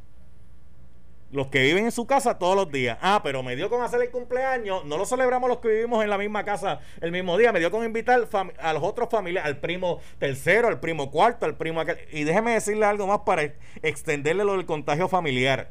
[1.33, 2.99] Los que viven en su casa todos los días.
[3.01, 4.85] Ah, pero me dio con hacer el cumpleaños.
[4.85, 7.53] No lo celebramos los que vivimos en la misma casa el mismo día.
[7.53, 8.29] Me dio con invitar
[8.59, 11.83] a los otros familiares, al primo tercero, al primo cuarto, al primo.
[12.11, 15.71] Y déjeme decirle algo más para ex- extenderle lo del contagio familiar.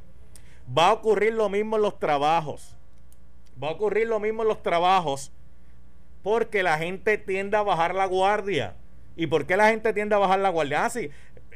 [0.77, 2.77] Va a ocurrir lo mismo en los trabajos.
[3.61, 5.33] Va a ocurrir lo mismo en los trabajos
[6.23, 8.75] Porque la gente tiende a bajar la guardia.
[9.15, 10.85] ¿Y por qué la gente tiende a bajar la guardia?
[10.85, 11.09] Ah, sí,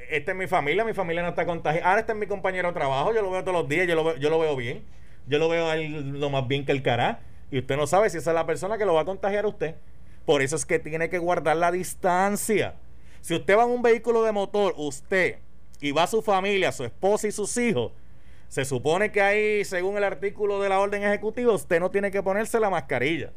[0.09, 1.87] esta es mi familia, mi familia no está contagiada.
[1.87, 4.03] Ahora este es mi compañero de trabajo, yo lo veo todos los días, yo lo
[4.03, 4.83] veo, yo lo veo bien.
[5.27, 7.21] Yo lo veo él lo más bien que el cara.
[7.51, 9.47] Y usted no sabe si esa es la persona que lo va a contagiar a
[9.47, 9.75] usted.
[10.25, 12.75] Por eso es que tiene que guardar la distancia.
[13.21, 15.37] Si usted va en un vehículo de motor, usted
[15.79, 17.91] y va su familia, su esposa y sus hijos,
[18.47, 22.21] se supone que ahí, según el artículo de la orden ejecutiva, usted no tiene que
[22.21, 23.31] ponerse la mascarilla.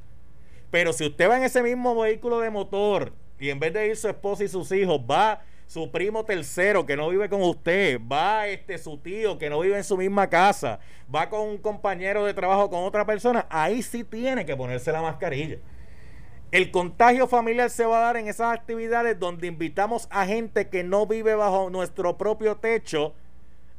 [0.70, 3.96] Pero si usted va en ese mismo vehículo de motor y en vez de ir
[3.96, 8.46] su esposa y sus hijos, va su primo tercero que no vive con usted, va
[8.46, 10.78] este su tío que no vive en su misma casa,
[11.12, 15.02] va con un compañero de trabajo con otra persona, ahí sí tiene que ponerse la
[15.02, 15.58] mascarilla.
[16.52, 20.84] El contagio familiar se va a dar en esas actividades donde invitamos a gente que
[20.84, 23.14] no vive bajo nuestro propio techo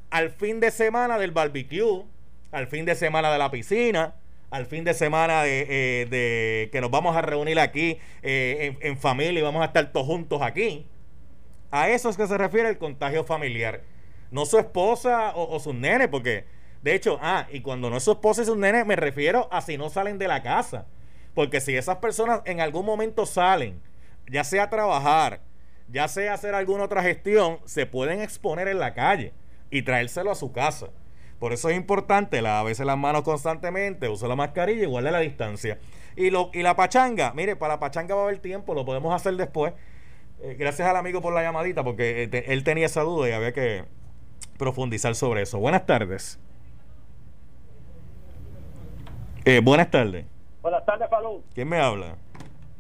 [0.10, 2.04] al fin de semana del barbecue,
[2.52, 4.16] al fin de semana de la piscina,
[4.50, 5.66] al fin de semana de,
[6.12, 10.06] eh, que nos vamos a reunir aquí eh, en, familia y vamos a estar todos
[10.06, 10.86] juntos aquí.
[11.72, 13.82] A eso es que se refiere el contagio familiar.
[14.32, 16.46] No su esposa o, sus nenes, porque
[16.82, 19.62] de hecho, ah, y cuando no es su esposa y sus nenes, me refiero a
[19.62, 20.86] si no salen de la casa.
[21.34, 23.82] Porque si esas personas en algún momento salen,
[24.30, 25.42] ya sea a trabajar,
[25.88, 29.34] ya sea hacer alguna otra gestión, se pueden exponer en la calle
[29.70, 30.88] y traérselo a su casa.
[31.40, 35.78] Por eso es importante lavarse las manos constantemente, use la mascarilla y guarde la distancia.
[36.16, 39.14] Y, lo, y la pachanga, mire, para la pachanga va a haber tiempo, lo podemos
[39.14, 39.74] hacer después.
[40.42, 43.54] Eh, gracias al amigo por la llamadita, porque eh, él tenía esa duda y había
[43.54, 43.86] que
[44.58, 45.60] profundizar sobre eso.
[45.60, 46.40] Buenas tardes.
[49.46, 50.26] Eh, buenas tardes.
[50.62, 51.44] Buenas tardes, Falú.
[51.54, 52.18] ¿Quién me habla?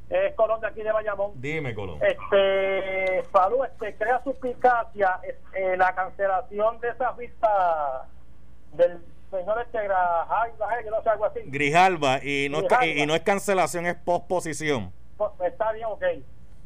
[0.10, 1.32] Es Colón de aquí de Bayamón.
[1.36, 2.00] Dime, Colón.
[2.02, 5.20] Este, Falú, este, crea suspicacia
[5.54, 8.08] eh, la cancelación de esa vista
[8.74, 9.00] del
[9.32, 11.40] señor este Grijalva, yo no sé, algo así.
[11.46, 14.94] Grijalva, y no, Es, y, no es cancelación, es posposición.
[15.46, 16.04] Está bien, ok.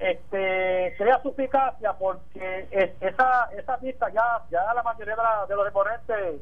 [0.02, 2.68] Este, crea suspicacia porque
[3.00, 5.16] esa, esa vista ya, ya la mayoría
[5.48, 6.42] de, los deponentes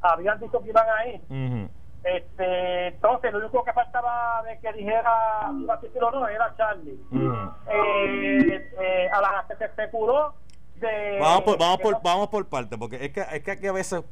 [0.00, 1.70] habían dicho que iban ahí.
[2.02, 5.48] Este, entonces, lo único que faltaba de que dijera
[5.80, 6.98] si o no era Charlie.
[7.68, 10.34] Eh, eh, a la que se especuló
[10.76, 11.18] de.
[11.20, 14.02] Vamos por, vamos por, vamos por parte, porque es que, es que aquí a veces.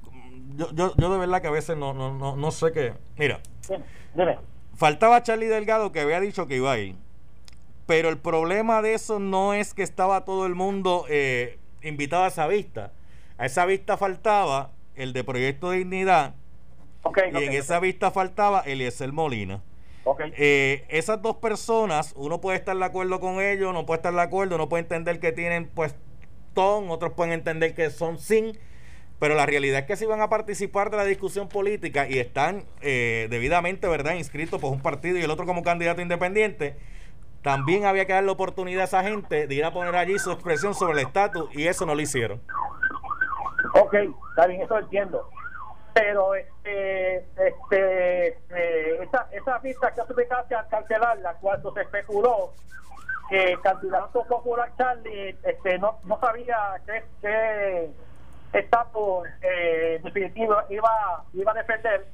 [0.56, 2.94] Yo, yo, yo de verdad que a veces no, no, no, no sé qué.
[3.16, 3.40] Mira,
[4.76, 6.96] faltaba Charlie Delgado que había dicho que iba a ir.
[7.86, 12.28] Pero el problema de eso no es que estaba todo el mundo eh, invitado a
[12.28, 12.92] esa vista.
[13.36, 16.34] A esa vista faltaba el de Proyecto de Dignidad
[17.32, 19.62] y en esa vista faltaba Eliezer Molina.
[20.36, 24.20] Eh, esas dos personas, uno puede estar de acuerdo con ellos, no puede estar de
[24.20, 25.94] acuerdo, uno puede entender que tienen pues
[26.52, 28.58] ton, otros pueden entender que son sin,
[29.18, 32.64] pero la realidad es que si van a participar de la discusión política y están
[32.82, 36.76] eh, debidamente, ¿verdad?, inscritos por un partido y el otro como candidato independiente,
[37.44, 40.74] también había que darle oportunidad a esa gente de ir a poner allí su expresión
[40.74, 42.40] sobre el estatus y eso no lo hicieron.
[43.74, 43.94] Ok,
[44.30, 45.28] está bien, eso entiendo
[45.94, 52.50] pero este, este, eh, esa, esa vista que casi al cancelarla cuando se especuló
[53.30, 57.90] que el candidato popular Charlie este, no, no sabía qué, qué
[58.58, 62.06] estatus eh, definitivo iba, iba a defender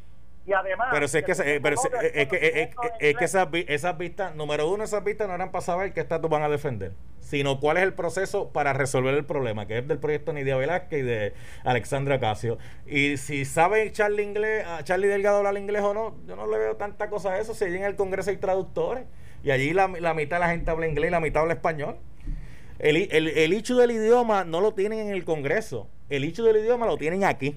[0.46, 2.70] y además pero es que, eh, pero es, que,
[3.00, 6.30] es, que esas, esas vistas número uno esas vistas no eran para saber qué estatus
[6.30, 9.98] van a defender sino cuál es el proceso para resolver el problema que es del
[9.98, 11.32] proyecto Nidia Velázquez y de
[11.64, 12.58] Alexandra Casio.
[12.86, 16.76] Y si sabe Charlie inglés Charlie Delgado hablar inglés o no yo no le veo
[16.76, 19.04] tanta cosa a eso si allí en el Congreso hay traductores
[19.44, 21.98] y allí la, la mitad de la gente habla inglés y la mitad habla español.
[22.78, 26.56] El, el, el hecho del idioma no lo tienen en el Congreso el hecho del
[26.56, 27.56] idioma lo tienen aquí